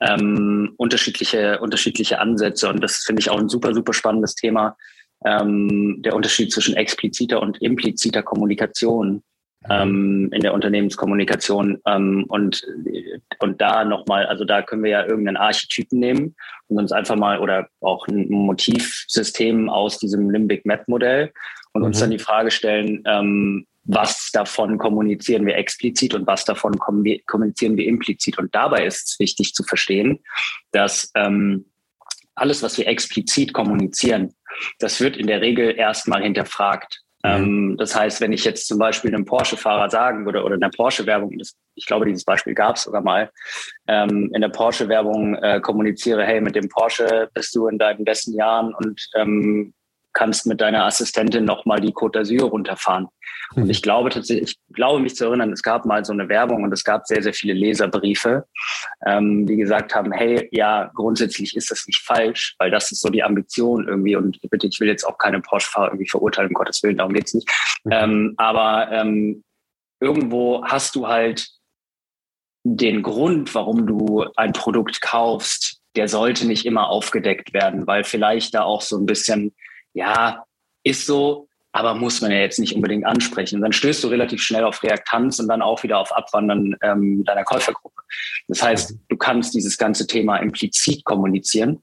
ähm, 0.00 0.72
unterschiedliche, 0.78 1.58
unterschiedliche 1.60 2.20
Ansätze. 2.20 2.70
Und 2.70 2.82
das 2.82 3.04
finde 3.04 3.20
ich 3.20 3.28
auch 3.28 3.38
ein 3.38 3.50
super, 3.50 3.74
super 3.74 3.92
spannendes 3.92 4.34
Thema. 4.34 4.78
Ähm, 5.26 6.00
der 6.00 6.16
Unterschied 6.16 6.50
zwischen 6.52 6.74
expliziter 6.74 7.42
und 7.42 7.60
impliziter 7.60 8.22
Kommunikation 8.22 9.22
ähm, 9.70 10.30
in 10.32 10.40
der 10.40 10.54
Unternehmenskommunikation. 10.54 11.80
Ähm, 11.86 12.24
und, 12.28 12.66
und 13.38 13.60
da 13.60 13.84
nochmal, 13.84 14.26
also 14.26 14.44
da 14.44 14.62
können 14.62 14.82
wir 14.82 14.90
ja 14.90 15.06
irgendeinen 15.06 15.36
Archetypen 15.36 15.98
nehmen 15.98 16.34
und 16.68 16.78
uns 16.78 16.92
einfach 16.92 17.16
mal 17.16 17.38
oder 17.38 17.68
auch 17.80 18.06
ein 18.08 18.28
Motivsystem 18.28 19.68
aus 19.68 19.98
diesem 19.98 20.30
Limbic 20.30 20.66
Map 20.66 20.86
Modell 20.88 21.32
und 21.72 21.82
mhm. 21.82 21.86
uns 21.86 22.00
dann 22.00 22.10
die 22.10 22.18
Frage 22.18 22.50
stellen, 22.50 23.02
ähm, 23.06 23.66
was 23.86 24.30
davon 24.32 24.78
kommunizieren 24.78 25.46
wir 25.46 25.56
explizit 25.56 26.14
und 26.14 26.26
was 26.26 26.44
davon 26.44 26.76
kommunizieren 26.78 27.76
wir 27.76 27.86
implizit. 27.86 28.36
Und 28.36 28.54
dabei 28.54 28.84
ist 28.84 29.08
es 29.08 29.20
wichtig 29.20 29.54
zu 29.54 29.62
verstehen, 29.62 30.18
dass 30.72 31.10
ähm, 31.14 31.66
alles, 32.34 32.62
was 32.62 32.76
wir 32.78 32.88
explizit 32.88 33.52
kommunizieren, 33.52 34.34
das 34.78 35.00
wird 35.00 35.16
in 35.16 35.26
der 35.26 35.40
Regel 35.40 35.76
erstmal 35.76 36.22
hinterfragt. 36.22 37.02
Mhm. 37.26 37.44
Ähm, 37.44 37.76
das 37.78 37.94
heißt, 37.94 38.20
wenn 38.20 38.32
ich 38.32 38.44
jetzt 38.44 38.66
zum 38.66 38.78
Beispiel 38.78 39.14
einem 39.14 39.24
Porsche-Fahrer 39.24 39.90
sagen 39.90 40.24
würde 40.24 40.42
oder 40.42 40.54
in 40.54 40.60
der 40.60 40.70
Porsche-Werbung, 40.74 41.38
ich 41.74 41.86
glaube, 41.86 42.06
dieses 42.06 42.24
Beispiel 42.24 42.54
gab 42.54 42.76
es 42.76 42.82
sogar 42.82 43.02
mal, 43.02 43.30
ähm, 43.86 44.30
in 44.34 44.40
der 44.40 44.48
Porsche-Werbung 44.48 45.34
äh, 45.36 45.60
kommuniziere, 45.60 46.24
hey, 46.24 46.40
mit 46.40 46.54
dem 46.54 46.68
Porsche 46.68 47.28
bist 47.34 47.54
du 47.54 47.68
in 47.68 47.78
deinen 47.78 48.04
besten 48.04 48.34
Jahren 48.34 48.74
und 48.74 49.08
ähm, 49.14 49.74
kannst 50.16 50.46
mit 50.46 50.60
deiner 50.60 50.84
Assistentin 50.84 51.44
nochmal 51.44 51.80
die 51.80 51.92
Côte 51.92 52.18
d'Azur 52.18 52.44
runterfahren. 52.44 53.06
Und 53.54 53.64
hm. 53.64 53.70
ich 53.70 53.82
glaube 53.82 54.08
tatsächlich, 54.10 54.56
ich 54.68 54.74
glaube 54.74 55.00
mich 55.00 55.14
zu 55.14 55.26
erinnern, 55.26 55.52
es 55.52 55.62
gab 55.62 55.84
mal 55.84 56.04
so 56.04 56.12
eine 56.12 56.28
Werbung 56.28 56.64
und 56.64 56.72
es 56.72 56.84
gab 56.84 57.06
sehr, 57.06 57.22
sehr 57.22 57.34
viele 57.34 57.52
Leserbriefe, 57.52 58.46
ähm, 59.06 59.46
die 59.46 59.56
gesagt 59.56 59.94
haben, 59.94 60.10
hey, 60.12 60.48
ja, 60.50 60.90
grundsätzlich 60.94 61.54
ist 61.54 61.70
das 61.70 61.86
nicht 61.86 62.02
falsch, 62.02 62.56
weil 62.58 62.70
das 62.70 62.90
ist 62.90 63.02
so 63.02 63.10
die 63.10 63.22
Ambition 63.22 63.86
irgendwie 63.86 64.16
und 64.16 64.40
bitte, 64.50 64.66
ich 64.66 64.80
will 64.80 64.88
jetzt 64.88 65.04
auch 65.04 65.18
keine 65.18 65.40
Porsche-Fahrer 65.40 65.88
irgendwie 65.88 66.08
verurteilen, 66.08 66.48
um 66.48 66.54
Gottes 66.54 66.82
Willen, 66.82 66.96
darum 66.96 67.12
geht's 67.12 67.34
nicht. 67.34 67.48
Mhm. 67.84 67.92
Ähm, 67.92 68.34
aber 68.38 68.90
ähm, 68.90 69.44
irgendwo 70.00 70.64
hast 70.64 70.96
du 70.96 71.06
halt 71.06 71.46
den 72.64 73.02
Grund, 73.02 73.54
warum 73.54 73.86
du 73.86 74.24
ein 74.34 74.52
Produkt 74.52 75.02
kaufst, 75.02 75.80
der 75.94 76.08
sollte 76.08 76.46
nicht 76.46 76.66
immer 76.66 76.88
aufgedeckt 76.88 77.52
werden, 77.52 77.86
weil 77.86 78.02
vielleicht 78.02 78.54
da 78.54 78.62
auch 78.62 78.80
so 78.80 78.98
ein 78.98 79.06
bisschen, 79.06 79.54
ja, 79.96 80.44
ist 80.84 81.06
so, 81.06 81.48
aber 81.72 81.94
muss 81.94 82.20
man 82.20 82.30
ja 82.30 82.38
jetzt 82.38 82.58
nicht 82.58 82.74
unbedingt 82.74 83.04
ansprechen. 83.04 83.56
Und 83.56 83.62
dann 83.62 83.72
stößt 83.72 84.04
du 84.04 84.08
relativ 84.08 84.42
schnell 84.42 84.64
auf 84.64 84.82
Reaktanz 84.82 85.38
und 85.40 85.48
dann 85.48 85.62
auch 85.62 85.82
wieder 85.82 85.98
auf 85.98 86.14
Abwandern 86.16 86.76
ähm, 86.82 87.24
deiner 87.24 87.44
Käufergruppe. 87.44 88.02
Das 88.46 88.62
heißt, 88.62 88.94
du 89.08 89.16
kannst 89.16 89.54
dieses 89.54 89.76
ganze 89.76 90.06
Thema 90.06 90.36
implizit 90.36 91.04
kommunizieren. 91.04 91.82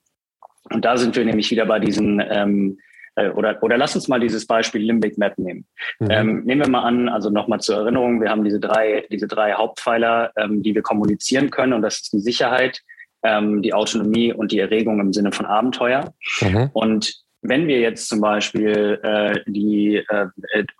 Und 0.71 0.86
da 0.86 0.95
sind 0.95 1.15
wir 1.15 1.26
nämlich 1.26 1.52
wieder 1.52 1.65
bei 1.65 1.80
diesen 1.80 2.21
ähm, 2.26 2.80
äh, 3.15 3.30
oder, 3.30 3.62
oder 3.62 3.78
lass 3.78 3.95
uns 3.95 4.08
mal 4.08 4.19
dieses 4.19 4.47
Beispiel 4.47 4.82
Limbic 4.82 5.17
Map 5.17 5.38
nehmen. 5.38 5.65
Mhm. 5.99 6.08
Ähm, 6.10 6.43
nehmen 6.45 6.62
wir 6.62 6.69
mal 6.69 6.84
an, 6.84 7.10
also 7.10 7.30
nochmal 7.30 7.62
zur 7.62 7.78
Erinnerung, 7.78 8.21
wir 8.21 8.30
haben 8.30 8.43
diese 8.43 8.60
drei, 8.60 9.06
diese 9.12 9.28
drei 9.28 9.54
Hauptpfeiler, 9.54 10.32
ähm, 10.38 10.63
die 10.63 10.73
wir 10.73 10.82
kommunizieren 10.82 11.49
können 11.49 11.73
und 11.73 11.82
das 11.82 11.95
ist 11.95 12.13
die 12.13 12.19
Sicherheit, 12.19 12.82
ähm, 13.23 13.62
die 13.62 13.73
Autonomie 13.73 14.34
und 14.34 14.52
die 14.52 14.60
Erregung 14.60 14.99
im 14.99 15.13
Sinne 15.13 15.32
von 15.32 15.45
Abenteuer. 15.45 16.13
Mhm. 16.41 16.69
Und 16.73 17.23
wenn 17.44 17.68
wir 17.68 17.80
jetzt 17.80 18.08
zum 18.08 18.22
Beispiel 18.22 19.00
äh, 19.04 19.40
die, 19.46 19.98
äh, 20.08 20.28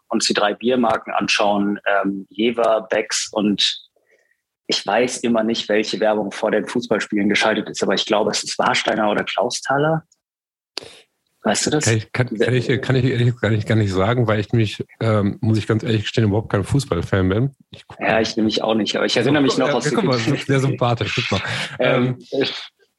uns 0.08 0.26
die 0.26 0.34
drei 0.34 0.54
Biermarken 0.54 1.13
anschauen, 1.13 1.80
ähm, 1.86 2.26
Jever, 2.30 2.88
Becks 2.89 3.30
und 3.32 3.89
ich 4.67 4.86
weiß 4.86 5.17
immer 5.17 5.43
nicht, 5.43 5.67
welche 5.67 5.99
Werbung 5.99 6.32
vor 6.32 6.52
den 6.52 6.65
Fußballspielen 6.65 7.30
geschaltet 7.30 7.69
ist, 7.69 7.84
aber 7.84 7.93
ich 7.93 8.06
glaube, 8.06 8.32
es 8.32 8.43
ist 8.43 8.58
Warsteiner 8.58 9.12
oder 9.12 9.23
Klausthaler. 9.23 10.04
Weißt 11.45 11.65
du 11.65 11.71
das? 11.71 11.84
Kann 11.84 11.97
ich, 11.97 12.12
kann, 12.13 12.39
kann 12.39 12.54
ich, 12.54 12.82
kann 12.82 12.95
ich 12.95 13.04
ehrlich 13.04 13.36
gar 13.41 13.49
nicht, 13.49 13.67
gar 13.67 13.76
nicht 13.76 13.91
sagen, 13.91 14.28
weil 14.28 14.39
ich 14.39 14.54
mich, 14.54 14.86
ähm, 15.02 15.39
muss 15.41 15.58
ich 15.58 15.67
ganz 15.67 15.84
ehrlich 15.84 16.04
gestehen, 16.04 16.23
überhaupt 16.23 16.49
kein 16.49 16.63
Fußballfan 16.63 17.28
bin. 17.28 17.52
Ich 17.71 17.84
ja, 17.99 18.21
ich 18.21 18.38
nämlich 18.38 18.62
auch 18.62 18.76
nicht, 18.76 18.95
aber 18.95 19.06
ich 19.06 19.17
erinnere 19.17 19.43
mich 19.43 19.58
noch 19.58 19.67
ja, 19.67 19.73
aus 19.73 19.84
ja, 19.84 19.91
Guck 19.93 20.06
mal, 20.06 20.17
sehr 20.17 20.60
sympathisch, 20.62 21.13
guck 21.15 21.39
mal. 21.39 21.47
ähm, 21.80 22.17
ähm 22.32 22.45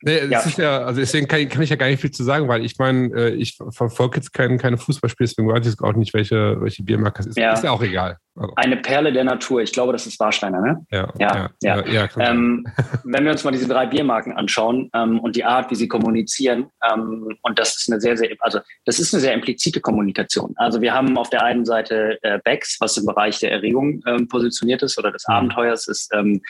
Nee, 0.05 0.27
ja. 0.27 0.41
ist 0.41 0.59
ja, 0.59 0.85
also 0.85 1.01
deswegen 1.01 1.27
kann, 1.27 1.49
kann, 1.49 1.63
ich 1.63 1.71
ja 1.71 1.77
gar 1.77 1.87
nicht 1.87 2.01
viel 2.01 2.11
zu 2.11 2.25
sagen, 2.25 2.47
weil 2.47 2.63
ich 2.63 2.79
meine, 2.79 3.09
äh, 3.15 3.31
ich 3.31 3.57
verfolge 3.71 4.17
jetzt 4.17 4.33
kein, 4.35 4.59
keine 4.59 4.77
Fußballspiele, 4.77 5.29
deswegen 5.29 5.49
weiß 5.49 5.67
ich 5.67 5.81
auch 5.81 5.95
nicht, 5.95 6.13
welche, 6.13 6.61
welche 6.61 6.83
Biermarke 6.83 7.21
es 7.21 7.27
ist. 7.29 7.39
Ja. 7.39 7.55
Ist 7.55 7.65
ja 7.65 7.71
auch 7.71 7.83
egal. 7.83 8.19
Also. 8.37 8.53
Eine 8.57 8.77
Perle 8.77 9.13
der 9.13 9.25
Natur, 9.25 9.63
ich 9.63 9.73
glaube, 9.73 9.93
das 9.93 10.07
ist 10.07 10.21
Warsteiner, 10.21 10.61
ne? 10.61 10.87
Ja. 10.91 11.09
Ja, 11.19 11.51
ja. 11.63 11.85
ja. 11.87 12.09
ähm, 12.19 12.67
wenn 13.05 13.25
wir 13.25 13.31
uns 13.31 13.45
mal 13.45 13.53
diese 13.53 13.69
drei 13.69 13.87
Biermarken 13.87 14.33
anschauen 14.33 14.91
ähm, 14.93 15.21
und 15.21 15.37
die 15.37 15.45
Art, 15.45 15.71
wie 15.71 15.77
sie 15.77 15.89
kommunizieren, 15.89 16.67
ähm, 16.93 17.37
und 17.43 17.59
das 17.59 17.77
ist 17.77 17.91
eine 17.91 18.01
sehr, 18.01 18.17
sehr, 18.17 18.31
also 18.41 18.59
das 18.85 18.99
ist 18.99 19.15
eine 19.15 19.21
sehr 19.21 19.33
implizite 19.33 19.81
Kommunikation. 19.81 20.53
Also 20.57 20.83
wir 20.83 20.93
haben 20.93 21.17
auf 21.17 21.31
der 21.31 21.45
einen 21.45 21.65
Seite 21.65 22.19
äh, 22.23 22.41
Becks, 22.45 22.77
was 22.81 22.97
im 22.97 23.07
Bereich 23.07 23.39
der 23.39 23.53
Erregung 23.53 24.03
ähm, 24.07 24.29
positioniert 24.29 24.83
ist 24.83 24.99
oder 24.99 25.13
des 25.13 25.27
mhm. 25.29 25.35
Abenteuers 25.35 25.89
ist, 25.89 26.13
ähm, 26.13 26.43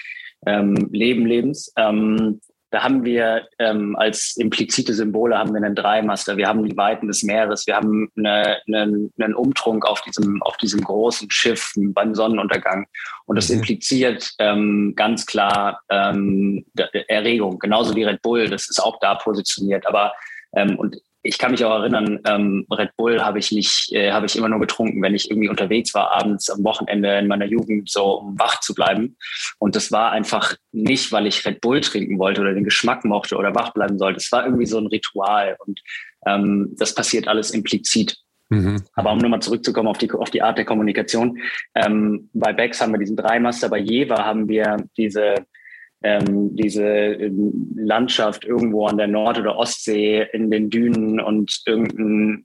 ähm, 0.46 0.88
Leben 0.90 1.26
Lebens. 1.26 1.72
Da 2.74 2.82
haben 2.82 3.04
wir 3.04 3.46
ähm, 3.60 3.94
als 3.94 4.36
implizite 4.36 4.94
Symbole 4.94 5.38
haben 5.38 5.54
wir 5.54 5.62
einen 5.62 5.76
Dreimaster, 5.76 6.36
wir 6.36 6.48
haben 6.48 6.64
die 6.64 6.76
Weiten 6.76 7.06
des 7.06 7.22
Meeres, 7.22 7.68
wir 7.68 7.76
haben 7.76 8.10
eine, 8.16 8.58
eine, 8.66 9.10
einen 9.16 9.34
Umtrunk 9.36 9.86
auf 9.86 10.00
diesem, 10.00 10.42
auf 10.42 10.56
diesem 10.56 10.80
großen 10.80 11.30
Schiff 11.30 11.72
beim 11.76 12.16
Sonnenuntergang. 12.16 12.88
Und 13.26 13.36
das 13.36 13.48
mhm. 13.48 13.58
impliziert 13.58 14.28
ähm, 14.40 14.94
ganz 14.96 15.24
klar 15.24 15.82
ähm, 15.88 16.66
Erregung, 17.06 17.60
genauso 17.60 17.94
wie 17.94 18.02
Red 18.02 18.22
Bull, 18.22 18.48
das 18.48 18.68
ist 18.68 18.82
auch 18.82 18.98
da 18.98 19.14
positioniert. 19.14 19.86
Aber 19.86 20.12
ähm, 20.56 20.76
und 20.76 20.96
ich 21.26 21.38
kann 21.38 21.52
mich 21.52 21.64
auch 21.64 21.80
erinnern, 21.80 22.20
ähm, 22.26 22.66
Red 22.70 22.90
Bull 22.96 23.22
habe 23.22 23.38
ich 23.38 23.50
nicht, 23.50 23.90
äh, 23.92 24.12
habe 24.12 24.26
ich 24.26 24.36
immer 24.36 24.50
nur 24.50 24.60
getrunken, 24.60 25.00
wenn 25.00 25.14
ich 25.14 25.30
irgendwie 25.30 25.48
unterwegs 25.48 25.94
war, 25.94 26.12
abends 26.12 26.50
am 26.50 26.62
Wochenende 26.64 27.18
in 27.18 27.26
meiner 27.26 27.46
Jugend, 27.46 27.90
so 27.90 28.20
um 28.20 28.38
wach 28.38 28.60
zu 28.60 28.74
bleiben. 28.74 29.16
Und 29.58 29.74
das 29.74 29.90
war 29.90 30.12
einfach 30.12 30.54
nicht, 30.70 31.12
weil 31.12 31.26
ich 31.26 31.44
Red 31.46 31.62
Bull 31.62 31.80
trinken 31.80 32.18
wollte 32.18 32.42
oder 32.42 32.52
den 32.52 32.62
Geschmack 32.64 33.06
mochte 33.06 33.36
oder 33.36 33.54
wach 33.54 33.72
bleiben 33.72 33.98
sollte. 33.98 34.18
Es 34.18 34.30
war 34.32 34.44
irgendwie 34.44 34.66
so 34.66 34.78
ein 34.78 34.86
Ritual 34.86 35.56
und 35.64 35.80
ähm, 36.26 36.74
das 36.78 36.94
passiert 36.94 37.26
alles 37.26 37.50
implizit. 37.52 38.18
Mhm. 38.50 38.82
Aber 38.92 39.12
um 39.12 39.18
nochmal 39.18 39.40
zurückzukommen 39.40 39.88
auf 39.88 39.98
die, 39.98 40.12
auf 40.12 40.28
die 40.30 40.42
Art 40.42 40.58
der 40.58 40.66
Kommunikation. 40.66 41.38
Ähm, 41.74 42.28
bei 42.34 42.52
Becks 42.52 42.82
haben 42.82 42.92
wir 42.92 42.98
diesen 42.98 43.16
Dreimaster, 43.16 43.70
bei 43.70 43.78
Jever 43.78 44.26
haben 44.26 44.46
wir 44.46 44.76
diese 44.98 45.36
ähm, 46.04 46.54
diese 46.54 46.84
ähm, 46.84 47.72
Landschaft 47.76 48.44
irgendwo 48.44 48.86
an 48.86 48.98
der 48.98 49.08
Nord- 49.08 49.38
oder 49.38 49.56
Ostsee 49.56 50.26
in 50.32 50.50
den 50.50 50.68
Dünen 50.68 51.18
und 51.18 51.62
irgendein 51.66 52.44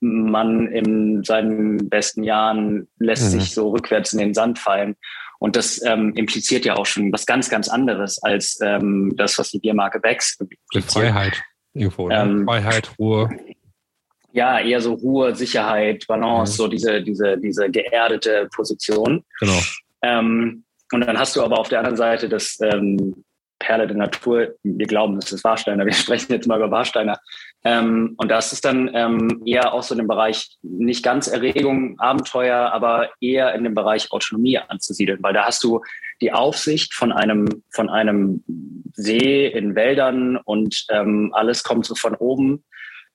Mann 0.00 0.68
in 0.68 1.24
seinen 1.24 1.88
besten 1.88 2.22
Jahren 2.22 2.88
lässt 2.98 3.24
mhm. 3.24 3.40
sich 3.40 3.52
so 3.52 3.70
rückwärts 3.70 4.12
in 4.12 4.20
den 4.20 4.32
Sand 4.32 4.60
fallen. 4.60 4.96
Und 5.40 5.56
das 5.56 5.82
ähm, 5.84 6.12
impliziert 6.14 6.64
ja 6.64 6.76
auch 6.76 6.86
schon 6.86 7.12
was 7.12 7.26
ganz, 7.26 7.50
ganz 7.50 7.68
anderes 7.68 8.22
als 8.22 8.58
ähm, 8.62 9.12
das, 9.16 9.38
was 9.38 9.50
die 9.50 9.58
Biermarke 9.58 9.98
Becks 9.98 10.38
impliziert. 10.38 11.06
Freiheit 11.06 11.42
irgendwo. 11.72 12.08
Ne? 12.08 12.22
Ähm, 12.22 12.44
Freiheit, 12.44 12.92
Ruhe. 12.98 13.28
Ja, 14.32 14.60
eher 14.60 14.80
so 14.80 14.94
Ruhe, 14.94 15.34
Sicherheit, 15.34 16.06
Balance, 16.06 16.52
mhm. 16.52 16.56
so 16.56 16.68
diese, 16.68 17.02
diese, 17.02 17.38
diese 17.38 17.68
geerdete 17.70 18.48
Position. 18.54 19.24
Genau. 19.40 19.58
Ähm, 20.02 20.64
und 20.94 21.06
dann 21.06 21.18
hast 21.18 21.36
du 21.36 21.42
aber 21.42 21.58
auf 21.58 21.68
der 21.68 21.80
anderen 21.80 21.96
Seite 21.96 22.28
das 22.28 22.58
ähm, 22.62 23.24
Perle 23.58 23.86
der 23.86 23.96
Natur. 23.96 24.54
Wir 24.62 24.86
glauben, 24.86 25.16
es 25.18 25.32
ist 25.32 25.44
Warsteiner. 25.44 25.86
Wir 25.86 25.92
sprechen 25.94 26.32
jetzt 26.32 26.46
mal 26.46 26.58
über 26.58 26.70
Warsteiner. 26.70 27.18
Ähm, 27.64 28.14
und 28.18 28.30
das 28.30 28.52
ist 28.52 28.64
dann 28.64 28.90
ähm, 28.94 29.42
eher 29.46 29.72
auch 29.72 29.82
so 29.82 29.94
in 29.94 29.98
dem 29.98 30.08
Bereich 30.08 30.56
nicht 30.62 31.02
ganz 31.02 31.28
Erregung, 31.28 31.98
Abenteuer, 31.98 32.72
aber 32.72 33.10
eher 33.20 33.54
in 33.54 33.64
dem 33.64 33.74
Bereich 33.74 34.12
Autonomie 34.12 34.58
anzusiedeln, 34.58 35.22
weil 35.22 35.32
da 35.32 35.44
hast 35.44 35.64
du 35.64 35.80
die 36.20 36.32
Aufsicht 36.32 36.94
von 36.94 37.10
einem, 37.10 37.62
von 37.70 37.88
einem 37.88 38.44
See 38.92 39.46
in 39.46 39.74
Wäldern 39.74 40.36
und 40.36 40.86
ähm, 40.90 41.32
alles 41.34 41.64
kommt 41.64 41.86
so 41.86 41.94
von 41.94 42.14
oben. 42.14 42.64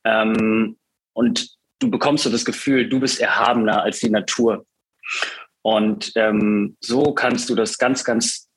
Ähm, 0.04 0.78
und 1.14 1.50
du 1.80 1.90
bekommst 1.90 2.24
so 2.24 2.30
das 2.30 2.46
Gefühl, 2.46 2.90
du 2.90 3.00
bist 3.00 3.22
erhabener 3.22 3.84
als 3.84 4.00
die 4.00 4.10
Natur. 4.10 4.66
Und 5.62 6.12
ähm, 6.16 6.78
so 6.80 7.14
kannst 7.14 7.50
du 7.50 7.56
das 7.56 7.78
ganz, 7.78 8.04
ganz, 8.04 8.48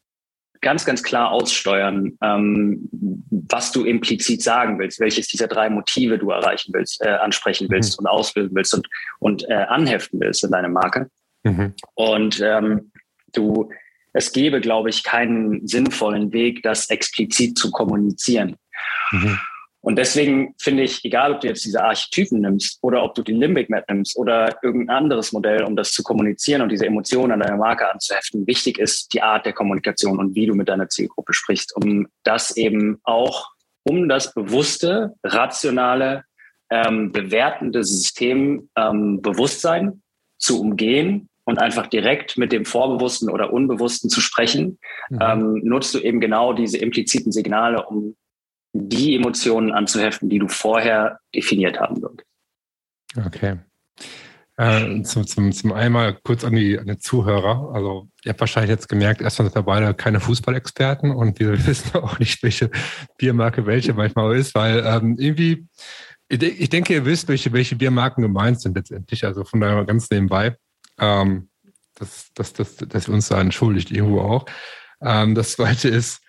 ganz, 0.61 0.85
ganz 0.85 1.03
klar 1.03 1.31
aussteuern, 1.33 2.17
ähm, 2.23 2.89
was 3.31 3.73
du 3.73 3.85
implizit 3.85 4.43
sagen 4.43 4.79
willst, 4.79 5.01
welches 5.01 5.29
dieser 5.29 5.49
drei 5.49 5.69
Motive 5.69 6.19
du 6.19 6.31
erreichen 6.31 6.73
willst, 6.75 7.05
äh, 7.05 7.09
ansprechen 7.09 7.69
willst 7.71 7.99
mhm. 8.01 8.05
und 8.05 8.11
auslösen 8.11 8.55
willst 8.55 8.75
und, 8.75 8.89
und 9.19 9.49
äh, 9.49 9.55
anheften 9.55 10.21
willst 10.21 10.45
in 10.45 10.51
deine 10.51 10.69
Marke. 10.69 11.11
Mhm. 11.43 11.75
Und 11.95 12.41
ähm, 12.41 12.93
du, 13.33 13.71
es 14.13 14.33
gäbe, 14.33 14.61
glaube 14.61 14.91
ich, 14.91 15.03
keinen 15.03 15.67
sinnvollen 15.67 16.33
Weg, 16.33 16.63
das 16.63 16.89
explizit 16.91 17.59
zu 17.59 17.71
kommunizieren. 17.71 18.57
Mhm. 19.11 19.39
Und 19.83 19.97
deswegen 19.97 20.55
finde 20.59 20.85
ich, 20.85 21.05
egal 21.05 21.35
ob 21.35 21.41
du 21.41 21.49
jetzt 21.49 21.65
diese 21.65 21.83
Archetypen 21.83 22.41
nimmst 22.41 22.79
oder 22.83 23.03
ob 23.03 23.17
du 23.17 23.23
die 23.23 23.33
Limbic 23.33 23.69
Map 23.69 23.85
nimmst 23.91 24.17
oder 24.17 24.57
irgendein 24.63 24.97
anderes 24.97 25.33
Modell, 25.33 25.65
um 25.65 25.75
das 25.75 25.91
zu 25.91 26.05
kommunizieren 26.05 26.63
und 26.63 26.71
diese 26.71 26.87
Emotionen 26.87 27.33
an 27.33 27.41
deiner 27.41 27.57
Marke 27.57 27.91
anzuheften, 27.91 28.47
wichtig 28.47 28.79
ist 28.79 29.13
die 29.13 29.23
Art 29.23 29.45
der 29.45 29.53
Kommunikation 29.53 30.21
und 30.21 30.37
wie 30.37 30.47
du 30.47 30.55
mit 30.55 30.69
deiner 30.69 30.89
Zielgruppe 30.89 31.33
sprichst, 31.33 31.75
um 31.77 32.07
das 32.23 32.57
eben 32.57 33.01
auch, 33.03 33.51
um 33.83 34.09
das 34.09 34.33
bewusste, 34.33 35.15
rationale, 35.25 36.25
ähm, 36.71 37.11
bewertende 37.11 37.83
System 37.83 38.71
ähm, 38.77 39.21
Bewusstsein 39.21 40.03
zu 40.39 40.61
umgehen 40.61 41.29
und 41.45 41.59
einfach 41.59 41.89
direkt 41.89 42.39
mit 42.39 42.53
dem 42.53 42.65
Vorbewussten 42.65 43.29
oder 43.29 43.53
Unbewussten 43.53 44.09
zu 44.09 44.21
sprechen, 44.21 44.79
mhm. 45.11 45.19
ähm, 45.21 45.61
nutzt 45.65 45.93
du 45.93 45.99
eben 45.99 46.21
genau 46.21 46.53
diese 46.53 46.79
impliziten 46.79 47.33
Signale, 47.33 47.85
um 47.85 48.15
die 48.73 49.17
Emotionen 49.17 49.73
anzuheften, 49.73 50.29
die 50.29 50.39
du 50.39 50.49
vorher 50.49 51.21
definiert 51.35 51.79
haben 51.79 52.01
würdest. 52.01 52.27
Okay. 53.27 53.59
Äh, 54.57 55.03
zum, 55.03 55.27
zum, 55.27 55.53
zum 55.53 55.73
einmal 55.73 56.19
kurz 56.23 56.45
an 56.45 56.55
die, 56.55 56.79
an 56.79 56.87
die 56.87 56.99
Zuhörer. 56.99 57.71
Also, 57.75 58.09
ihr 58.25 58.31
habt 58.31 58.41
wahrscheinlich 58.41 58.71
jetzt 58.71 58.89
gemerkt, 58.89 59.23
erstmal 59.23 59.47
sind 59.47 59.55
wir 59.55 59.63
beide 59.63 59.95
keine 59.95 60.21
Fußballexperten 60.21 61.11
und 61.11 61.41
wir 61.41 61.53
wissen 61.67 61.97
auch 61.97 62.19
nicht, 62.19 62.43
welche 62.43 62.71
Biermarke 63.17 63.67
welche 63.67 63.95
manchmal 63.95 64.37
ist, 64.37 64.55
weil 64.55 64.85
ähm, 64.87 65.17
irgendwie, 65.19 65.67
ich, 66.29 66.69
denke, 66.69 66.95
ihr 66.95 67.05
wisst, 67.05 67.29
welche, 67.29 67.53
welche 67.53 67.77
Biermarken 67.77 68.23
gemeint 68.23 68.61
sind 68.61 68.77
letztendlich. 68.77 69.25
Also 69.25 69.45
von 69.45 69.61
daher 69.61 69.85
ganz 69.85 70.11
nebenbei, 70.11 70.57
ähm, 70.99 71.49
dass, 71.95 72.33
dass, 72.35 72.53
dass, 72.53 72.77
dass 72.77 73.09
wir 73.09 73.15
uns 73.15 73.29
da 73.29 73.41
entschuldigt 73.41 73.91
irgendwo 73.91 74.21
auch. 74.21 74.47
Ähm, 75.03 75.35
das 75.35 75.53
zweite 75.53 75.89
ist, 75.89 76.23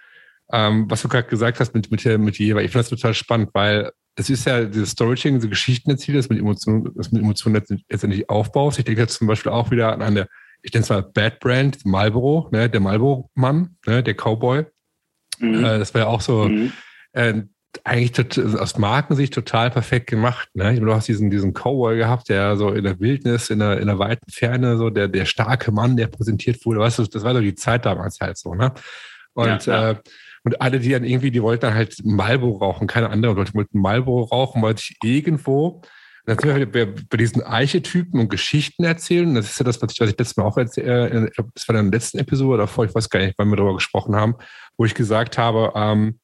ähm, 0.53 0.85
was 0.87 1.01
du 1.01 1.09
gerade 1.09 1.27
gesagt 1.27 1.59
hast 1.59 1.73
mit, 1.73 1.89
mit, 1.89 2.05
mit 2.19 2.37
Jever, 2.37 2.61
ich 2.61 2.71
finde 2.71 2.83
das 2.83 2.89
total 2.89 3.15
spannend, 3.15 3.49
weil 3.53 3.91
es 4.15 4.29
ist 4.29 4.45
ja 4.45 4.63
dieses 4.63 4.91
Storytelling, 4.91 5.37
diese 5.37 5.49
Geschichten 5.49 5.89
erzählt, 5.89 6.19
das 6.19 6.29
mit 6.29 6.37
Emotionen, 6.37 6.91
das 6.95 7.11
mit 7.11 7.23
Emotionen 7.23 7.63
letztendlich 7.89 8.29
aufbaust. 8.29 8.77
Ich 8.77 8.85
denke 8.85 9.01
jetzt 9.01 9.15
zum 9.15 9.27
Beispiel 9.27 9.51
auch 9.51 9.71
wieder 9.71 9.91
an 9.91 10.03
eine, 10.03 10.27
ich 10.61 10.71
nenne 10.71 10.83
es 10.83 10.89
mal 10.89 11.01
Bad 11.01 11.39
Brand, 11.39 11.83
Marlboro, 11.85 12.49
ne, 12.51 12.69
der 12.69 12.79
Marlboro-Mann, 12.79 13.75
ne, 13.87 14.03
der 14.03 14.13
Cowboy. 14.13 14.65
Mhm. 15.39 15.65
Äh, 15.65 15.79
das 15.79 15.95
war 15.95 16.01
ja 16.01 16.07
auch 16.07 16.21
so, 16.21 16.43
mhm. 16.47 16.71
äh, 17.13 17.41
eigentlich 17.83 18.39
aus 18.59 18.77
Markensicht 18.77 19.33
total 19.33 19.71
perfekt 19.71 20.07
gemacht. 20.07 20.49
Ne? 20.53 20.79
Du 20.79 20.93
hast 20.93 21.07
diesen, 21.07 21.31
diesen 21.31 21.53
Cowboy 21.53 21.97
gehabt, 21.97 22.29
der 22.29 22.55
so 22.55 22.69
in 22.69 22.83
der 22.83 22.99
Wildnis, 22.99 23.49
in 23.49 23.57
der, 23.57 23.79
in 23.79 23.87
der 23.87 23.97
weiten 23.97 24.29
Ferne, 24.29 24.77
so 24.77 24.91
der, 24.91 25.07
der 25.07 25.25
starke 25.25 25.71
Mann, 25.71 25.97
der 25.97 26.05
präsentiert 26.05 26.63
wurde. 26.67 26.81
Weißt 26.81 26.99
du, 26.99 27.03
das 27.03 27.23
war 27.23 27.33
so 27.33 27.41
die 27.41 27.55
Zeit 27.55 27.87
damals 27.87 28.19
halt 28.19 28.37
so, 28.37 28.53
ne? 28.53 28.71
Und, 29.33 29.65
ja, 29.65 29.73
ja. 29.73 29.89
Äh, 29.91 29.95
und 30.43 30.61
alle, 30.61 30.79
die 30.79 30.89
dann 30.89 31.03
irgendwie, 31.03 31.31
die 31.31 31.41
wollten 31.41 31.61
dann 31.61 31.73
halt 31.73 31.97
Marlboro 32.03 32.57
rauchen, 32.57 32.87
keine 32.87 33.09
anderen 33.09 33.35
Leute 33.35 33.53
wollten 33.53 33.79
Marlboro 33.79 34.23
rauchen, 34.23 34.61
weil 34.61 34.77
sich 34.77 34.97
irgendwo 35.03 35.81
dann 36.25 36.39
sind 36.39 36.55
wir 36.55 36.71
bei, 36.71 36.85
bei 36.85 37.17
diesen 37.17 37.41
Archetypen 37.41 38.19
und 38.19 38.29
Geschichten 38.29 38.85
erzählen. 38.85 39.35
Das 39.35 39.49
ist 39.49 39.59
ja 39.59 39.65
das, 39.65 39.81
was 39.81 39.91
ich, 39.91 39.99
was 39.99 40.09
ich 40.09 40.17
letztes 40.17 40.37
Mal 40.37 40.45
auch 40.45 40.57
erzählt 40.57 40.87
äh, 40.87 41.25
ich 41.25 41.33
glaube, 41.33 41.51
das 41.53 41.67
war 41.67 41.75
in 41.75 41.91
der 41.91 41.99
letzten 41.99 42.19
Episode 42.19 42.59
davor, 42.59 42.85
ich 42.85 42.95
weiß 42.95 43.09
gar 43.09 43.19
nicht, 43.19 43.35
wann 43.37 43.49
wir 43.49 43.57
darüber 43.57 43.75
gesprochen 43.75 44.15
haben, 44.15 44.35
wo 44.77 44.85
ich 44.85 44.93
gesagt 44.93 45.37
habe, 45.37 45.73
ähm, 45.75 46.19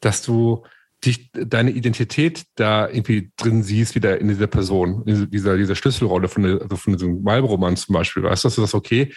dass 0.00 0.22
du 0.22 0.64
dich, 1.04 1.30
deine 1.32 1.70
Identität 1.70 2.44
da 2.54 2.88
irgendwie 2.88 3.32
drin 3.36 3.62
siehst, 3.62 3.94
wieder 3.94 4.18
in 4.18 4.28
dieser 4.28 4.46
Person, 4.46 5.02
in 5.04 5.28
dieser, 5.30 5.56
dieser 5.56 5.74
Schlüsselrolle 5.74 6.28
von, 6.28 6.44
also 6.44 6.76
von 6.76 6.94
diesem 6.94 7.22
Malbroman 7.22 7.76
zum 7.76 7.94
Beispiel. 7.94 8.22
Weißt 8.22 8.44
du, 8.44 8.48
dass 8.48 8.54
du 8.54 8.62
das 8.62 8.74
okay, 8.74 9.12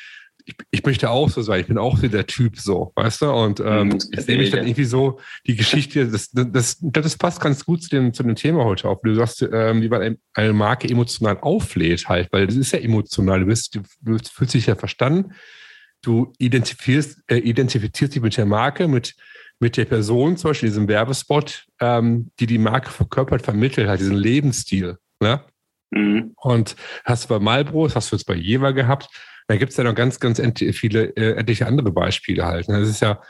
ich, 0.45 0.55
ich 0.69 0.85
möchte 0.85 1.09
auch 1.09 1.29
so 1.29 1.41
sein, 1.41 1.61
ich 1.61 1.67
bin 1.67 1.77
auch 1.77 1.97
so 1.97 2.07
der 2.07 2.27
Typ 2.27 2.57
so, 2.57 2.91
weißt 2.95 3.23
du? 3.23 3.31
Und 3.31 3.59
ähm, 3.59 3.87
mhm, 3.87 3.99
jetzt 4.11 4.27
nehme 4.27 4.43
ich 4.43 4.51
dann 4.51 4.65
irgendwie 4.65 4.85
so 4.85 5.19
die 5.47 5.55
Geschichte, 5.55 6.07
das, 6.07 6.29
das, 6.31 6.77
das, 6.79 7.17
passt 7.17 7.41
ganz 7.41 7.65
gut 7.65 7.81
zu 7.81 7.89
dem, 7.89 8.13
zu 8.13 8.23
dem 8.23 8.35
Thema 8.35 8.63
heute 8.63 8.87
auf. 8.87 9.01
Du 9.03 9.15
sagst, 9.15 9.41
ähm, 9.51 9.81
wie 9.81 9.89
man 9.89 10.17
eine 10.33 10.53
Marke 10.53 10.87
emotional 10.87 11.39
auflädt 11.41 12.07
halt, 12.07 12.31
weil 12.31 12.45
das 12.45 12.55
ist 12.55 12.71
ja 12.71 12.79
emotional, 12.79 13.39
du, 13.39 13.47
bist, 13.47 13.75
du, 13.75 13.81
du 14.01 14.17
fühlst 14.31 14.53
dich 14.53 14.67
ja 14.67 14.75
verstanden, 14.75 15.33
du 16.03 16.31
identifizierst, 16.37 17.23
äh, 17.27 17.37
identifizierst 17.37 18.13
dich 18.13 18.21
mit 18.21 18.37
der 18.37 18.45
Marke, 18.45 18.87
mit, 18.87 19.15
mit 19.59 19.77
der 19.77 19.85
Person, 19.85 20.37
zum 20.37 20.51
Beispiel 20.51 20.69
diesem 20.69 20.87
Werbespot, 20.87 21.65
ähm, 21.79 22.29
die 22.39 22.45
die 22.45 22.59
Marke 22.59 22.91
verkörpert, 22.91 23.41
vermittelt 23.41 23.87
hat, 23.87 23.99
diesen 23.99 24.15
Lebensstil. 24.15 24.97
Ne? 25.19 25.41
Mhm. 25.89 26.33
Und 26.35 26.75
hast 27.03 27.23
du 27.23 27.29
bei 27.29 27.39
Marlboro, 27.39 27.87
das 27.87 27.95
hast 27.95 28.11
du 28.11 28.15
jetzt 28.15 28.25
bei 28.25 28.35
Jever 28.35 28.73
gehabt, 28.73 29.09
da 29.47 29.57
gibt 29.57 29.71
es 29.71 29.77
ja 29.77 29.83
noch 29.83 29.95
ganz, 29.95 30.19
ganz 30.19 30.41
viele, 30.73 31.15
äh, 31.15 31.37
etliche 31.37 31.67
andere 31.67 31.91
Beispiele 31.91 32.45
halt. 32.45 32.67
Ne? 32.67 32.79
Das 32.79 32.89
ist 32.89 33.01
ja 33.01 33.21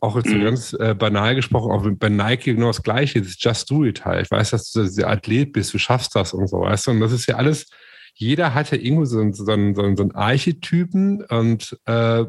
auch 0.00 0.16
jetzt 0.16 0.28
so 0.28 0.36
mhm. 0.36 0.44
ganz 0.44 0.72
äh, 0.74 0.94
banal 0.94 1.34
gesprochen, 1.34 1.72
auch 1.72 1.86
bei 1.98 2.08
Nike 2.08 2.54
genau 2.54 2.68
das 2.68 2.82
Gleiche. 2.82 3.20
Das 3.20 3.30
ist 3.30 3.42
just 3.42 3.70
do 3.70 3.84
it 3.84 4.04
halt. 4.04 4.30
Weißt 4.30 4.52
du, 4.52 4.56
dass 4.56 4.94
du 4.94 5.06
Athlet 5.06 5.52
bist, 5.52 5.74
du 5.74 5.78
schaffst 5.78 6.14
das 6.14 6.32
und 6.32 6.48
so, 6.48 6.60
weißt 6.60 6.86
du? 6.86 6.90
Und 6.92 7.00
das 7.00 7.12
ist 7.12 7.26
ja 7.26 7.36
alles, 7.36 7.66
jeder 8.14 8.54
hat 8.54 8.70
ja 8.70 8.78
irgendwo 8.78 9.04
so, 9.04 9.20
so, 9.32 9.44
so, 9.44 9.44
so 9.44 9.52
einen 9.54 10.14
Archetypen 10.14 11.24
und 11.24 11.76
äh, 11.86 12.24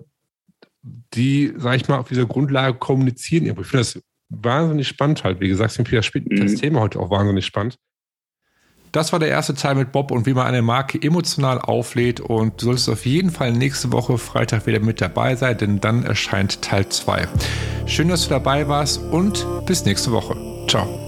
die, 1.13 1.53
sag 1.57 1.75
ich 1.75 1.87
mal, 1.87 1.97
auf 1.97 2.07
dieser 2.07 2.25
Grundlage 2.25 2.77
kommunizieren. 2.77 3.45
Ich 3.45 3.53
finde 3.53 3.77
das 3.77 3.99
wahnsinnig 4.29 4.87
spannend 4.87 5.23
halt. 5.23 5.39
Wie 5.39 5.47
gesagt, 5.47 5.77
ich 5.77 6.09
finde 6.09 6.41
das 6.41 6.53
mhm. 6.53 6.57
Thema 6.57 6.79
heute 6.81 6.99
auch 6.99 7.09
wahnsinnig 7.09 7.45
spannend. 7.45 7.77
Das 8.91 9.11
war 9.11 9.19
der 9.19 9.29
erste 9.29 9.53
Teil 9.53 9.75
mit 9.75 9.91
Bob 9.91 10.11
und 10.11 10.25
wie 10.25 10.33
man 10.33 10.47
eine 10.47 10.61
Marke 10.61 11.01
emotional 11.01 11.59
auflädt. 11.59 12.19
Und 12.19 12.61
du 12.61 12.65
solltest 12.65 12.89
auf 12.89 13.05
jeden 13.05 13.31
Fall 13.31 13.51
nächste 13.51 13.91
Woche 13.91 14.17
Freitag 14.17 14.65
wieder 14.67 14.79
mit 14.79 15.01
dabei 15.01 15.35
sein, 15.35 15.57
denn 15.57 15.79
dann 15.79 16.03
erscheint 16.03 16.61
Teil 16.61 16.87
2. 16.87 17.27
Schön, 17.85 18.09
dass 18.09 18.23
du 18.23 18.29
dabei 18.29 18.67
warst 18.67 19.01
und 19.01 19.45
bis 19.65 19.85
nächste 19.85 20.11
Woche. 20.11 20.35
Ciao. 20.67 21.06